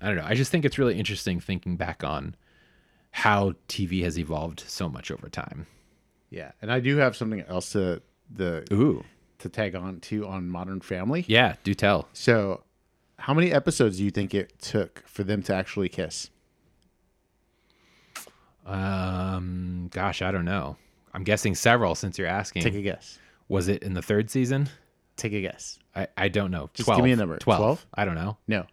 [0.00, 0.24] I don't know.
[0.26, 2.34] I just think it's really interesting thinking back on
[3.12, 5.66] how TV has evolved so much over time.
[6.30, 6.50] yeah.
[6.60, 9.04] And I do have something else to the Ooh.
[9.38, 11.24] to tag on to on Modern Family.
[11.28, 12.08] Yeah, do tell.
[12.12, 12.64] So,
[13.18, 16.28] how many episodes do you think it took for them to actually kiss?
[18.66, 20.76] Um gosh, I don't know.
[21.12, 22.62] I'm guessing several since you're asking.
[22.62, 23.18] Take a guess.
[23.54, 24.68] Was it in the third season?
[25.16, 25.78] Take a guess.
[25.94, 26.70] I, I don't know.
[26.74, 26.98] Just 12.
[26.98, 27.38] give me a number.
[27.38, 27.58] 12.
[27.58, 27.86] 12?
[27.94, 28.36] I don't know.
[28.48, 28.66] No.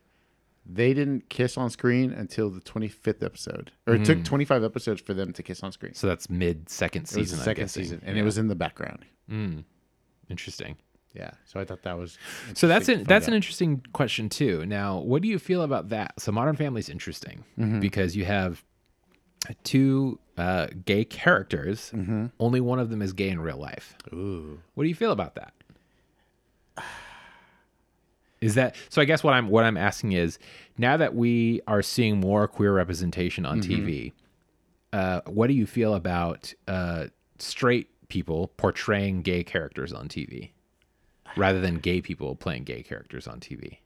[0.66, 3.72] They didn't kiss on screen until the 25th episode.
[3.88, 5.94] Or it took 25 episodes for them to kiss on screen.
[5.94, 7.38] So that's mid second It was season.
[7.38, 7.84] the I'm second guessing.
[7.84, 8.22] season, and Yeah.
[8.22, 9.06] it was in the background.
[10.30, 10.78] interesting.
[11.14, 12.18] Yeah, so I thought that was
[12.54, 14.66] So that's an, that's an interesting question too.
[14.66, 16.20] Now, what do you feel about that?
[16.20, 17.82] So Modern Family is interesting Mm-hmm.
[17.82, 18.64] because you have
[19.64, 21.92] two uh, gay characters.
[21.94, 22.28] Mm-hmm.
[22.40, 23.96] Only one of them is gay in real life.
[24.14, 24.60] Ooh.
[24.76, 25.54] What do you feel about that?
[28.40, 29.02] Is that so?
[29.02, 30.40] I guess what I'm what I'm asking is
[30.78, 33.86] now that we are seeing more queer representation on Mm-hmm.
[33.86, 34.14] TV,
[34.94, 37.08] uh, what do you feel about uh,
[37.38, 40.50] straight people portraying gay characters on TV
[41.38, 43.78] rather than gay people playing gay characters on TV?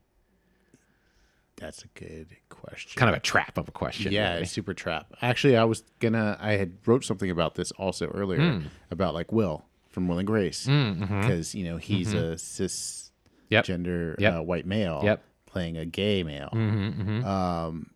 [1.58, 2.99] That's a good question.
[2.99, 4.12] Kind of a trap of a question.
[4.12, 4.45] yeah, really.
[4.45, 5.14] super trap.
[5.22, 6.38] Actually, I was gonna.
[6.41, 8.68] I had wrote something about this also earlier Hmm.
[8.91, 13.01] about like Will from Will and Grace because you know he's a cis
[13.45, 13.53] Mm-hmm.
[13.53, 13.66] Yep.
[13.66, 14.34] gender Yep.
[14.34, 15.24] uh, white male Yep.
[15.45, 16.49] playing a gay male.
[16.51, 17.91] Mm-hmm, Um,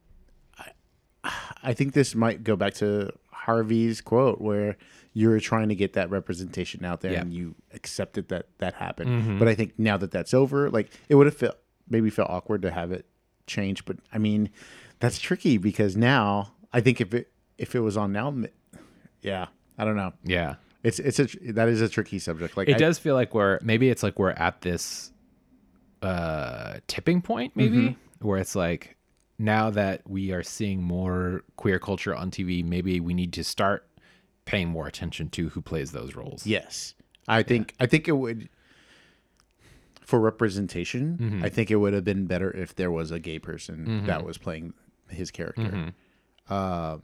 [0.57, 0.72] I,
[1.64, 4.78] I think this might go back to Harvey's quote where
[5.14, 7.22] you're trying to get that representation out there Yeah.
[7.22, 9.39] and you accepted that that happened.
[9.39, 11.57] But I think now that that's over, like it would have felt
[11.89, 13.07] maybe felt awkward to have it
[13.49, 13.83] change.
[13.83, 14.49] But I mean,
[14.99, 18.33] that's tricky because now I think if it if it was on now,
[19.21, 19.47] yeah,
[19.77, 20.13] I don't know.
[20.23, 20.55] Yeah.
[20.83, 22.55] It's it's a that is a tricky subject.
[22.55, 25.11] Like It I- does feel like we're maybe it's like we're at this
[26.01, 28.27] uh tipping point maybe Mm-hmm.
[28.27, 28.95] where it's like
[29.37, 33.87] now that we are seeing more queer culture on TV, maybe we need to start
[34.45, 36.45] paying more attention to who plays those roles.
[36.45, 36.93] Yes,
[37.27, 38.49] I think I think it would
[40.10, 41.18] for representation.
[41.22, 41.45] Mm-hmm.
[41.45, 44.38] I think it would have been better if there was a gay person that was
[44.39, 44.74] playing
[45.10, 45.93] his character.
[46.49, 47.03] Um,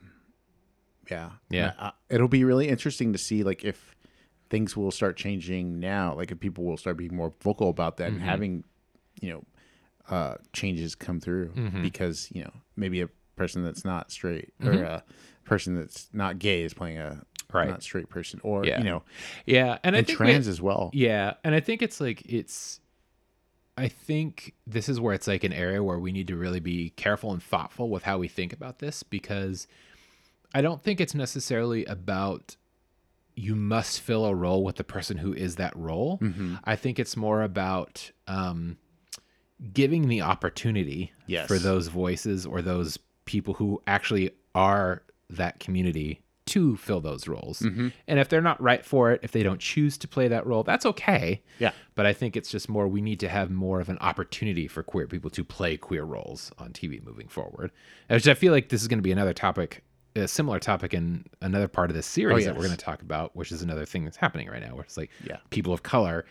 [1.10, 1.54] yeah, Mm-hmm.
[1.54, 1.74] Yeah.
[1.78, 3.96] Uh, it'll be really interesting to see like if
[4.50, 6.16] things will start changing now.
[6.16, 8.16] Like if people will start being more vocal about that Mm-hmm.
[8.22, 8.64] and having,
[9.22, 9.44] you know,
[10.10, 11.82] uh, changes come through Mm-hmm.
[11.84, 15.04] because you know maybe a person that's not straight or a
[15.46, 17.22] person that's not gay is playing a
[17.54, 17.70] Right.
[17.70, 18.80] not straight person or Yeah.
[18.80, 19.04] you know
[19.46, 20.90] Yeah, and I think trans we- as well.
[20.94, 22.80] Yeah, and I think it's like it's
[23.78, 26.92] I think this is where it's like an area where we need to really be
[26.92, 29.68] careful and thoughtful with how we think about this because
[30.54, 32.56] I don't think it's necessarily about
[33.36, 36.20] you must fill a role with the person who is that role.
[36.20, 36.56] Mm-hmm.
[36.64, 38.78] I think it's more about um,
[39.74, 41.48] giving the opportunity Yes.
[41.48, 47.60] for those voices or those people who actually are that community to fill those roles.
[47.62, 47.88] Mm-hmm.
[48.08, 50.64] And if they're not right for it, if they don't choose to play that role,
[50.64, 51.42] that's okay.
[51.60, 51.72] Yeah.
[51.96, 54.84] But I think it's just more we need to have more of an opportunity for
[54.84, 57.72] queer people to play queer roles on TV moving forward.
[58.10, 59.84] Which I feel like this is going to be another topic,
[60.16, 63.36] a similar topic in another part of this series that we're going to talk about,
[63.36, 65.38] which is another thing that's happening right now, where it's like Yeah.
[65.50, 66.26] people of color,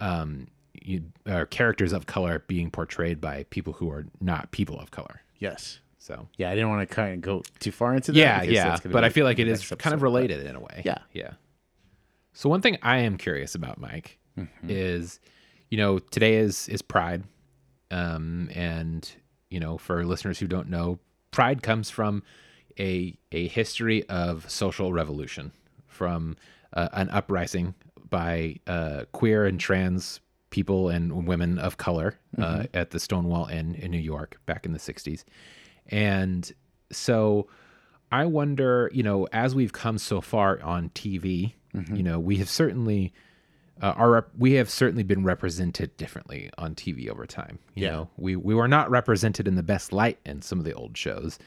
[0.00, 0.46] um,
[0.80, 5.20] you, or characters of color being portrayed by people who are not people of color.
[5.38, 5.80] Yes.
[6.08, 8.18] So Yeah, I didn't want to kind of go too far into that.
[8.18, 10.82] yeah, yeah, but I feel like it is next kind of related in a way.
[10.84, 10.98] Yeah.
[11.12, 11.32] yeah.
[12.32, 14.70] So one thing I am curious about, Mike, Mm-hmm.
[14.70, 15.18] is
[15.68, 17.24] you know today is is Pride,
[17.90, 19.10] um, and
[19.50, 20.98] you know for listeners who don't know,
[21.32, 22.22] Pride comes from
[22.78, 25.50] a a history of social revolution,
[25.88, 26.36] from
[26.72, 27.74] uh, an uprising
[28.08, 33.74] by uh, queer and trans people and women of color uh, at the Stonewall Inn
[33.74, 35.24] in New York back in the '60s,
[35.88, 36.50] and
[36.90, 37.46] so
[38.10, 41.52] I wonder, you know, as we've come so far on TV,
[41.92, 43.12] you know, we have certainly
[43.80, 47.58] uh, our rep- we have certainly been represented differently on TV over time.
[47.76, 47.90] You Yeah.
[47.92, 50.96] know, we we were not represented in the best light in some of the old
[50.96, 51.38] shows,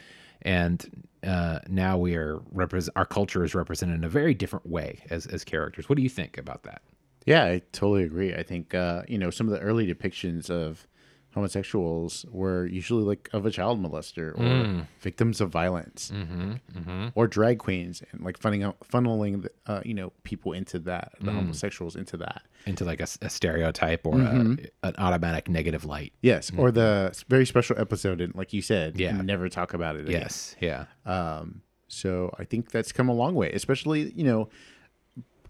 [0.44, 5.00] and uh, now we are represent our culture is represented in a very different way
[5.10, 5.90] as as characters.
[5.90, 6.82] What do you think about that?
[7.26, 8.34] Yeah, I totally agree.
[8.34, 10.88] I think uh, you know some of the early depictions of
[11.34, 14.88] homosexuals were usually like of a child molester or Mm.
[15.00, 19.94] victims of violence, Mm-hmm, or drag queens, and like funneling out, funneling the, uh, you
[19.94, 21.26] know people into that, Mm.
[21.26, 22.44] the homosexuals into that.
[22.66, 24.36] Into like a stereotype or a,
[24.84, 26.14] an automatic negative light?
[26.22, 29.02] Yes, or the very special episode, and like you said, Mm-hmm.
[29.18, 29.22] Yeah.
[29.22, 30.02] never talk about it.
[30.08, 30.22] Again.
[30.22, 34.50] Yes, yeah, Um, so I think that's come a long way, especially, you know,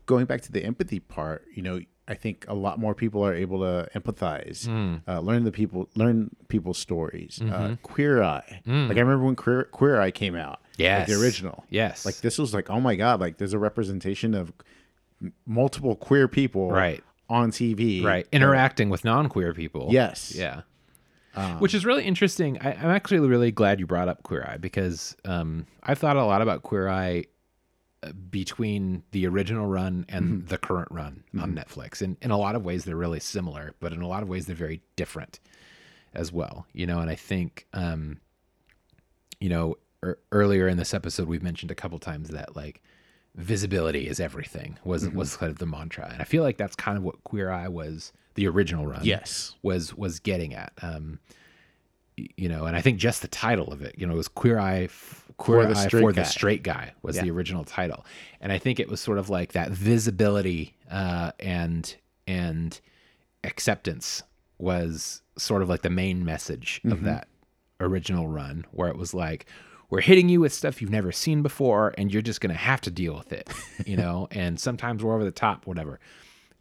[0.06, 1.80] going back to the empathy part, you know,
[2.12, 4.95] I think a lot more people are able to empathize, Hmm.
[5.07, 7.39] uh, learn the people, learn people's stories.
[7.41, 7.53] Mm-hmm.
[7.53, 10.80] Uh, Queer Eye, like I remember when Queer, Queer Eye came out, like.
[10.80, 11.07] Yes.
[11.09, 11.64] the original.
[11.70, 12.05] Yes.
[12.05, 14.51] like this was like, oh my god, like there's a representation of
[15.45, 17.03] multiple queer people, Right.
[17.30, 18.26] on TV, right.
[18.26, 19.88] Uh, Interacting with non-queer people.
[19.91, 20.62] yes, Yeah.
[21.59, 22.57] Which is really interesting.
[22.59, 26.26] I, I'm actually really glad you brought up Queer Eye because um, I've thought a
[26.26, 27.24] lot about Queer Eye uh,
[28.30, 32.02] between the original run and the current run on Netflix.
[32.02, 34.45] And in a lot of ways, they're really similar, but in a lot of ways,
[34.45, 35.39] they're very different
[36.14, 36.66] as well.
[36.74, 38.20] You know, and I think, um,
[39.39, 42.82] you know, er, earlier in this episode, we've mentioned a couple times that like
[43.36, 46.97] visibility is everything was was kind of the mantra, and I feel like that's kind
[46.97, 50.74] of what Queer Eye was the original run yes, was was getting at.
[50.82, 51.20] Um,
[52.18, 54.60] you know, and I think just the title of it, you know, it was Queer
[54.60, 56.22] Eye, f- Queer the Eye Straight for Guy.
[56.22, 58.06] the Straight Guy was the original title,
[58.40, 61.96] and I think it was sort of like that visibility uh, and
[62.28, 62.80] and
[63.44, 64.24] acceptance
[64.58, 66.92] was sort of like the main message Mm-hmm.
[66.92, 67.28] of that
[67.80, 69.46] original run, where it was like.
[69.90, 72.80] We're hitting you with stuff you've never seen before, and you're just going to have
[72.80, 73.50] to deal with it,
[73.86, 74.30] you know.
[74.32, 76.00] and sometimes we're over the top, whatever.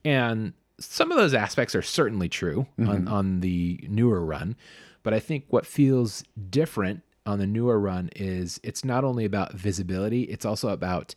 [0.04, 4.56] And some of those aspects are certainly true on, on the newer run.
[5.04, 9.52] But I think what feels different on the newer run is it's not only about
[9.52, 11.14] visibility, it's also about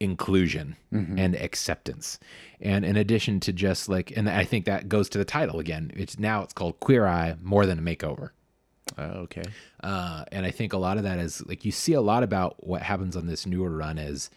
[0.00, 0.76] inclusion
[1.18, 2.18] and acceptance.
[2.60, 5.92] And in addition to just like, and I think that goes to the title again,
[5.94, 8.30] it's now it's called Queer Eye More Than a Makeover.
[8.98, 9.44] Oh, okay.
[9.82, 12.66] Uh, and I think a lot of that is like you see a lot about
[12.66, 14.30] what happens on this newer run is,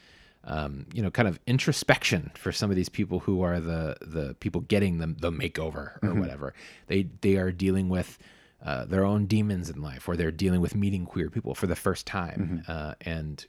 [0.44, 4.36] um, you know, kind of introspection for some of these people who are the the
[4.42, 6.54] people getting the the makeover or whatever.
[6.88, 8.20] They they are dealing with
[8.64, 11.76] uh, their own demons in life, or they're dealing with meeting queer people for the
[11.76, 13.46] first time, uh, and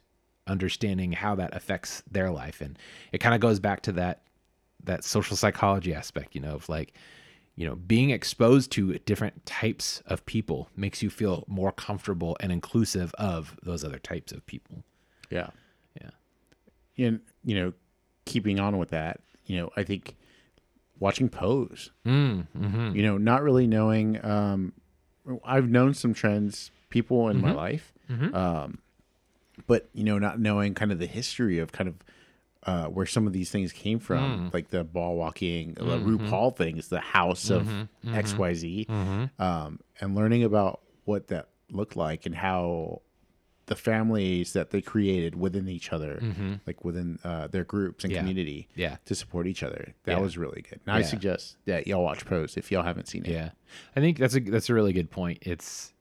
[0.47, 2.61] understanding how that affects their life.
[2.61, 2.77] And
[3.11, 4.21] it kind of goes back to that
[4.83, 6.93] that social psychology aspect, you know, of like,
[7.55, 12.51] you know, being exposed to different types of people makes you feel more comfortable and
[12.51, 14.83] inclusive of those other types of people.
[15.31, 15.49] Yeah.
[15.99, 17.05] Yeah.
[17.07, 17.73] And you know,
[18.25, 20.15] keeping on with that, you know, I think
[20.99, 21.91] watching Pose.
[22.05, 24.23] Mm, hmm You know, not really knowing.
[24.23, 24.73] Um,
[25.43, 27.57] I've known some trans people in my mm-hmm.
[27.57, 28.35] life, mm-hmm.
[28.35, 28.79] um,
[29.67, 31.95] but you know, not knowing kind of the history of kind of
[32.63, 34.53] uh, where some of these things came from, mm.
[34.53, 36.27] like the ball walking, the mm-hmm.
[36.27, 37.69] RuPaul things, the house of
[38.07, 38.87] X Y Z,
[39.39, 43.01] um, and learning about what that looked like and how
[43.67, 46.21] the families that they created within each other,
[46.67, 48.19] like within uh, their groups and Yeah.
[48.19, 48.97] community, Yeah.
[49.05, 49.95] to support each other.
[50.03, 50.19] That Yeah.
[50.19, 50.79] was really good.
[50.85, 53.31] And I suggest that y'all watch Pose if y'all haven't seen it.
[53.31, 53.51] Yeah,
[53.95, 55.39] I think that's a that's a really good point.
[55.41, 55.93] It's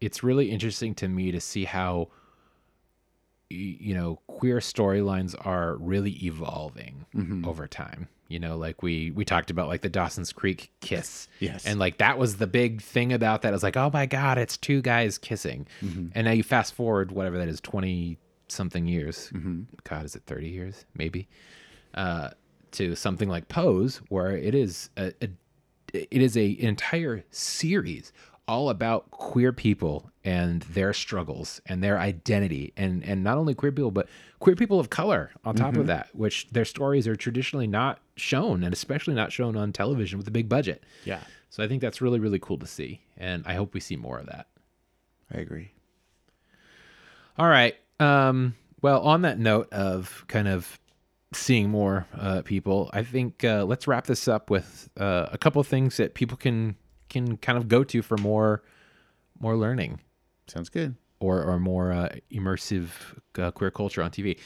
[0.00, 2.08] it's really interesting to me to see how
[3.50, 7.46] you know queer storylines are really evolving Mm-hmm.
[7.46, 8.08] over time.
[8.32, 11.28] You know, like we we talked about like the Dawson's Creek kiss.
[11.38, 11.66] Yes.
[11.66, 13.50] And like that was the big thing about that.
[13.50, 15.66] It was like, oh my god, it's two guys kissing.
[15.82, 16.06] Mm-hmm.
[16.14, 18.16] And now you fast forward whatever that is, twenty
[18.48, 19.30] something years.
[19.34, 19.64] Mm-hmm.
[19.84, 20.86] God, is it thirty years?
[20.94, 21.28] Maybe.
[21.94, 22.30] Uh,
[22.72, 25.28] to something like Pose, where it is a, a
[25.92, 28.12] it is a an entire series
[28.48, 32.72] all about queer people and their struggles and their identity.
[32.76, 34.08] And and not only queer people but
[34.40, 38.62] queer people of color on top of that which their stories are traditionally not shown
[38.64, 40.84] and especially not shown on television with a big budget.
[41.04, 41.20] Yeah,
[41.50, 43.00] so i think that's really really cool to see.
[43.16, 44.46] And i hope we see more of that.
[45.32, 45.72] I agree.
[47.38, 47.76] all right.
[48.00, 50.78] Um well on that note of kind of
[51.34, 55.60] seeing more uh, people i think uh, let's wrap this up with uh, a couple
[55.60, 56.76] of things that people can
[57.12, 58.62] can kind of go to for more
[59.38, 60.00] more learning
[60.48, 60.96] Sounds good.
[61.20, 62.88] or or more uh, immersive
[63.38, 64.38] uh, queer culture on TV.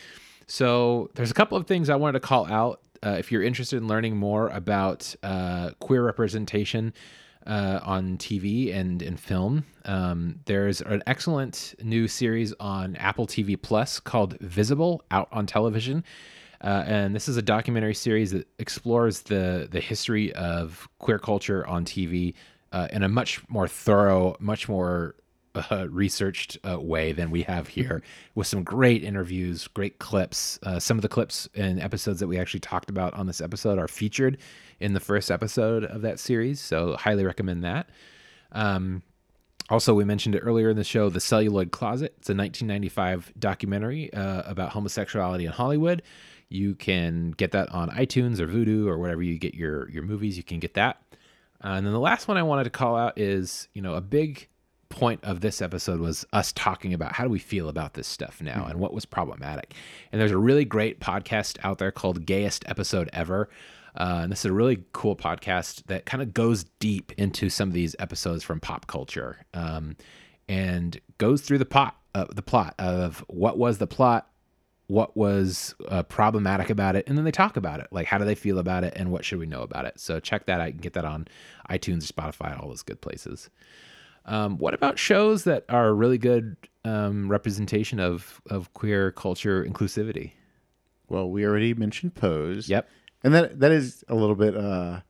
[0.46, 2.80] So there's a couple of things I wanted to call out.
[3.04, 6.92] Uh, if you're interested in learning more about uh, queer representation
[7.46, 13.60] uh, on TV and in film, um, there's an excellent new series on Apple TV
[13.60, 16.04] Plus called Visible, out on television.
[16.62, 21.66] Uh, and this is a documentary series that explores the the history of queer culture
[21.66, 22.34] on TV
[22.72, 25.14] uh, in a much more thorough, much more
[25.70, 28.02] uh, researched uh, way than we have here,
[28.34, 30.58] with some great interviews, great clips.
[30.62, 33.78] Uh, some of the clips and episodes that we actually talked about on this episode
[33.78, 34.38] are featured
[34.80, 37.88] in the first episode of that series, so highly recommend that.
[38.52, 39.02] Um,
[39.68, 42.14] also, we mentioned it earlier in the show, The Celluloid Closet.
[42.18, 46.02] It's a 1995 documentary uh, about homosexuality in Hollywood.
[46.48, 50.36] You can get that on iTunes or Vudu or whatever you get your your movies.
[50.36, 51.02] You can get that.
[51.64, 54.00] Uh, and then the last one I wanted to call out is, you know, a
[54.00, 54.48] big
[54.88, 58.40] point of this episode was us talking about how do we feel about this stuff
[58.40, 59.74] now and what was problematic.
[60.12, 63.48] And there's a really great podcast out there called Gayest Episode Ever.
[63.96, 67.68] Uh, and this is a really cool podcast that kind of goes deep into some
[67.68, 69.96] of these episodes from pop culture um,
[70.48, 74.30] and goes through the uh, the plot of what was the plot,
[74.88, 77.88] what was uh, problematic about it, and then they talk about it.
[77.90, 79.98] Like, how do they feel about it, and what should we know about it?
[79.98, 80.66] So check that out.
[80.66, 81.26] You can get that on
[81.68, 83.50] iTunes or Spotify, all those good places.
[84.26, 90.32] Um, what about shows that are really good um, representation of of queer culture inclusivity?
[91.08, 92.68] Well, we already mentioned Pose.
[92.68, 92.88] Yep.
[93.22, 95.00] And that that is a little bit uh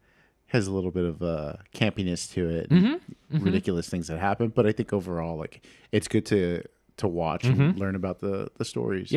[0.48, 2.70] has a little bit of uh campiness to it.
[2.70, 3.42] Mm-hmm.
[3.42, 6.62] Ridiculous things that happen, but I think overall like it's good to
[6.98, 9.09] to watch and learn about the the stories.
[9.09, 9.14] Mm-hmm.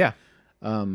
[0.62, 0.86] Yeah.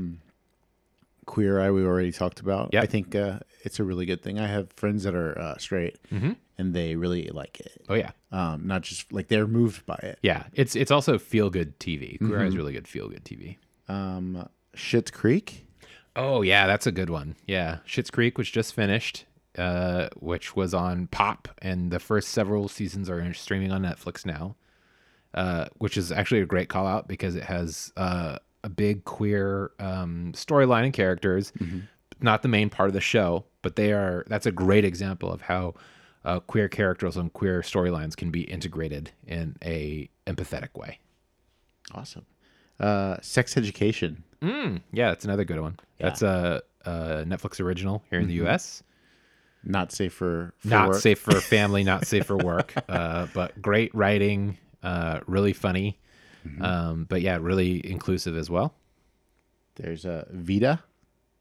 [1.27, 2.71] Queer Eye we already talked about.
[2.73, 2.83] Yep.
[2.83, 4.39] I think uh it's a really good thing.
[4.39, 7.83] I have friends that are uh, straight and they really like it.
[7.89, 8.11] Oh yeah.
[8.31, 10.19] Um not just like they're moved by it.
[10.23, 10.45] Yeah.
[10.53, 12.19] It's it's also feel good TV.
[12.19, 13.57] Queer Eye is really good feel good TV.
[13.89, 15.67] Um Schitt's Creek.
[16.17, 17.37] Oh yeah, that's a good one.
[17.47, 19.25] Yeah, Schitt's Creek, was just finished,
[19.59, 24.55] uh, which was on Pop, and the first several seasons are streaming on Netflix now.
[25.33, 29.71] Uh, which is actually a great call out because it has uh, a big queer
[29.79, 31.53] um, storyline and characters.
[32.21, 34.25] Not the main part of the show, but they are.
[34.29, 35.75] That's a great example of how
[36.25, 40.99] uh, queer characters and queer storylines can be integrated in a empathetic way.
[41.95, 42.25] Awesome.
[42.81, 44.25] Uh Sex Education.
[44.43, 45.79] Mm, yeah, that's another good one.
[46.01, 48.83] That's a, a Netflix original here in the U.S.
[49.65, 51.01] Not safe for, for not work.
[51.01, 55.99] safe for family, not safe for work, uh, but great writing, Uh, really funny,
[56.47, 56.63] Mm-hmm.
[56.63, 58.75] um, but yeah, really inclusive as well.
[59.77, 60.83] There's a Vida.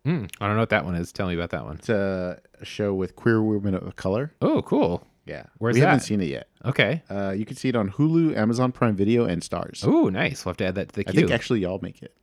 [0.05, 1.11] Hmm, I don't know what that one is.
[1.11, 1.75] Tell me about that one.
[1.75, 4.33] It's a, show with queer women of color.
[4.41, 5.05] Oh, cool.
[5.25, 6.49] Yeah, Where's we haven't seen it yet.
[6.65, 7.01] Okay.
[7.09, 9.85] Uh, you can see it on Hulu, Amazon Prime Video, and Starz.
[9.87, 10.43] Oh, nice.
[10.43, 11.11] We'll have to add that to the queue.
[11.11, 12.13] I think actually y'all make it.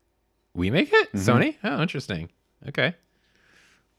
[0.54, 1.12] we make it?
[1.12, 1.30] Mm-hmm.
[1.30, 1.56] Sony?
[1.64, 2.28] Oh, interesting.
[2.68, 2.94] Okay.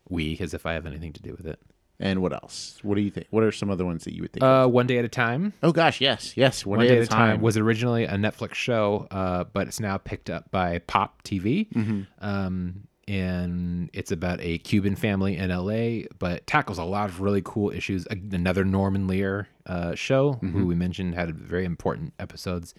[0.10, 1.60] We, as if I have anything to do with it.
[2.02, 2.80] And what else?
[2.82, 3.28] What do you think?
[3.30, 4.44] What are some other ones that you would think?
[4.44, 5.54] Uh, One Day at a Time.
[5.62, 6.66] Oh gosh, yes, yes.
[6.66, 7.42] One, One Day, at a time.
[7.42, 11.70] was originally a Netflix show, uh, but it's now picked up by Pop TV.
[11.72, 12.02] Mm-hmm.
[12.20, 17.42] Um, and it's about a Cuban family in LA, but tackles a lot of really
[17.44, 18.08] cool issues.
[18.10, 20.58] Another Norman Lear uh, show, Mm-hmm.
[20.60, 22.74] who we mentioned had very important episodes.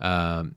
[0.00, 0.56] Um,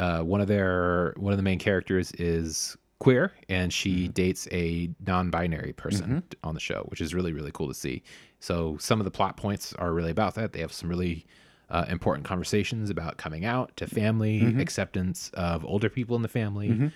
[0.00, 4.90] uh, one of their one of the main characters is queer, and she dates a
[5.06, 8.02] non-binary person on the show, which is really really cool to see.
[8.40, 10.52] So some of the plot points are really about that.
[10.52, 11.26] They have some really
[11.70, 16.68] uh, important conversations about coming out to family, acceptance of older people in the family.
[16.68, 16.92] It's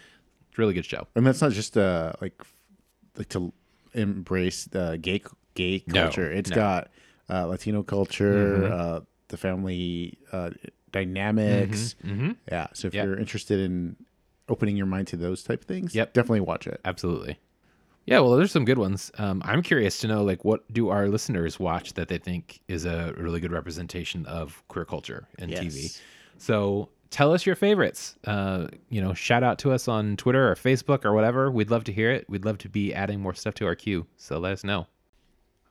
[0.58, 1.06] a really good show.
[1.14, 2.40] and that's not just uh like
[3.16, 3.52] like to
[3.94, 5.22] embrace the gay
[5.54, 6.30] gay No, culture.
[6.30, 6.56] It's no.
[6.56, 6.64] Mm-hmm.
[6.64, 6.90] got
[7.30, 10.50] uh, Latino culture, uh, the family uh,
[10.92, 11.94] dynamics.
[12.50, 12.68] Yeah.
[12.72, 12.96] So if Mm-hmm.
[12.96, 13.04] Yep.
[13.04, 13.96] you're interested in
[14.48, 16.12] opening your mind to those type of things, Yep.
[16.12, 16.80] definitely watch it.
[16.84, 17.38] Absolutely.
[18.06, 19.12] Yeah, well, there's some good ones.
[19.18, 22.86] Um, I'm curious to know, like, what do our listeners watch that they think is
[22.86, 25.82] a really good representation of queer culture in TV?
[25.82, 26.00] Yes.
[26.38, 28.16] So tell us your favorites.
[28.24, 31.50] Uh, you know, shout out to us on Twitter or Facebook or whatever.
[31.50, 32.24] We'd love to hear it.
[32.30, 34.06] We'd love to be adding more stuff to our queue.
[34.16, 34.86] So let us know.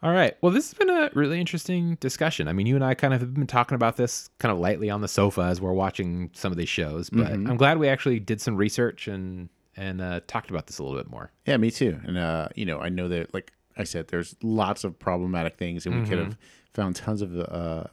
[0.04, 0.36] All right.
[0.42, 2.48] Well, this has been a really interesting discussion.
[2.48, 4.90] I mean, you and I kind of have been talking about this kind of lightly
[4.92, 8.20] on the sofa as we're watching some of these shows, but I'm glad we actually
[8.20, 11.32] did some research and and uh, talked about this a little bit more.
[11.46, 12.00] Yeah, me too.
[12.06, 15.86] And uh, you know, I know that like I said, there's lots of problematic things,
[15.86, 16.30] and we could Mm-hmm.
[16.30, 16.38] have
[16.74, 17.86] found tons of uh,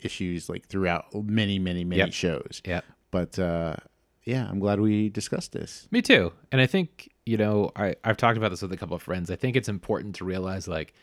[0.00, 2.12] issues like throughout many, many, many Yep.
[2.12, 2.62] shows.
[2.64, 2.80] Yeah.
[3.10, 3.76] But uh,
[4.24, 5.88] yeah, I'm glad we discussed this.
[5.90, 6.32] Me too.
[6.52, 9.30] And I think, you know, I, I've talked about this with a couple of friends.
[9.30, 10.94] I think it's important to realize like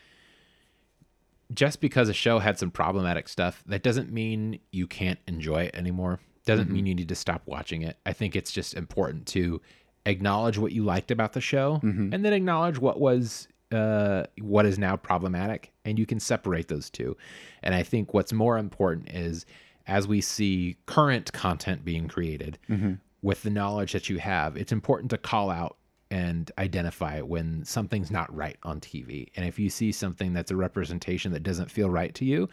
[1.52, 5.74] just because a show had some problematic stuff, that doesn't mean you can't enjoy it
[5.74, 6.20] anymore.
[6.46, 6.86] Doesn't mean mm-hmm.
[6.86, 7.96] you need to stop watching it.
[8.06, 9.60] I think it's just important to
[10.06, 12.12] acknowledge what you liked about the show mm-hmm.
[12.12, 16.88] and then acknowledge what was uh what is now problematic and you can separate those
[16.90, 17.16] two.
[17.62, 19.44] And I think what's more important is
[19.86, 22.94] as we see current content being created mm-hmm.
[23.22, 25.76] with the knowledge that you have, it's important to call out
[26.10, 29.28] and identify when something's not right on TV.
[29.36, 32.48] And if you see something that's a representation that doesn't feel right to you,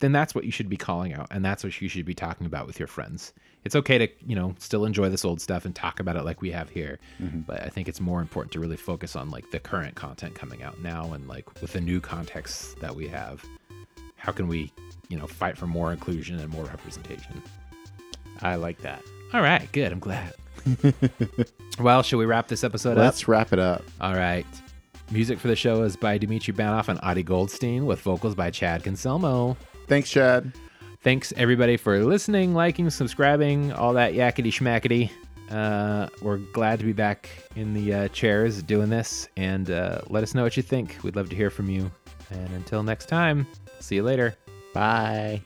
[0.00, 2.46] then that's what you should be calling out and that's what you should be talking
[2.46, 3.32] about with your friends.
[3.64, 6.40] It's okay to, you know, still enjoy this old stuff and talk about it like
[6.40, 6.98] we have here.
[7.20, 7.40] Mm-hmm.
[7.40, 10.62] But I think it's more important to really focus on like the current content coming
[10.62, 13.44] out now and like with the new context that we have.
[14.14, 14.72] How can we,
[15.08, 17.42] you know, fight for more inclusion and more representation?
[18.40, 19.02] I like that.
[19.32, 19.90] All right, good.
[19.92, 20.34] I'm glad.
[21.80, 22.98] well, should we wrap this episode up?
[22.98, 23.82] Let's wrap it up.
[24.00, 24.46] All right.
[25.10, 28.82] Music for the show is by Dimitri Banoff and Adi Goldstein with vocals by Chad
[28.84, 29.56] Conselmo.
[29.86, 30.52] Thanks, Chad.
[31.02, 35.10] Thanks everybody for listening, liking, subscribing, all that yakety schmackety.
[35.50, 40.22] Uh, we're glad to be back in the uh, chairs doing this, and uh, let
[40.22, 40.98] us know what you think.
[41.02, 41.90] We'd love to hear from you.
[42.30, 43.46] And until next time,
[43.80, 44.36] see you later.
[44.74, 45.42] Bye.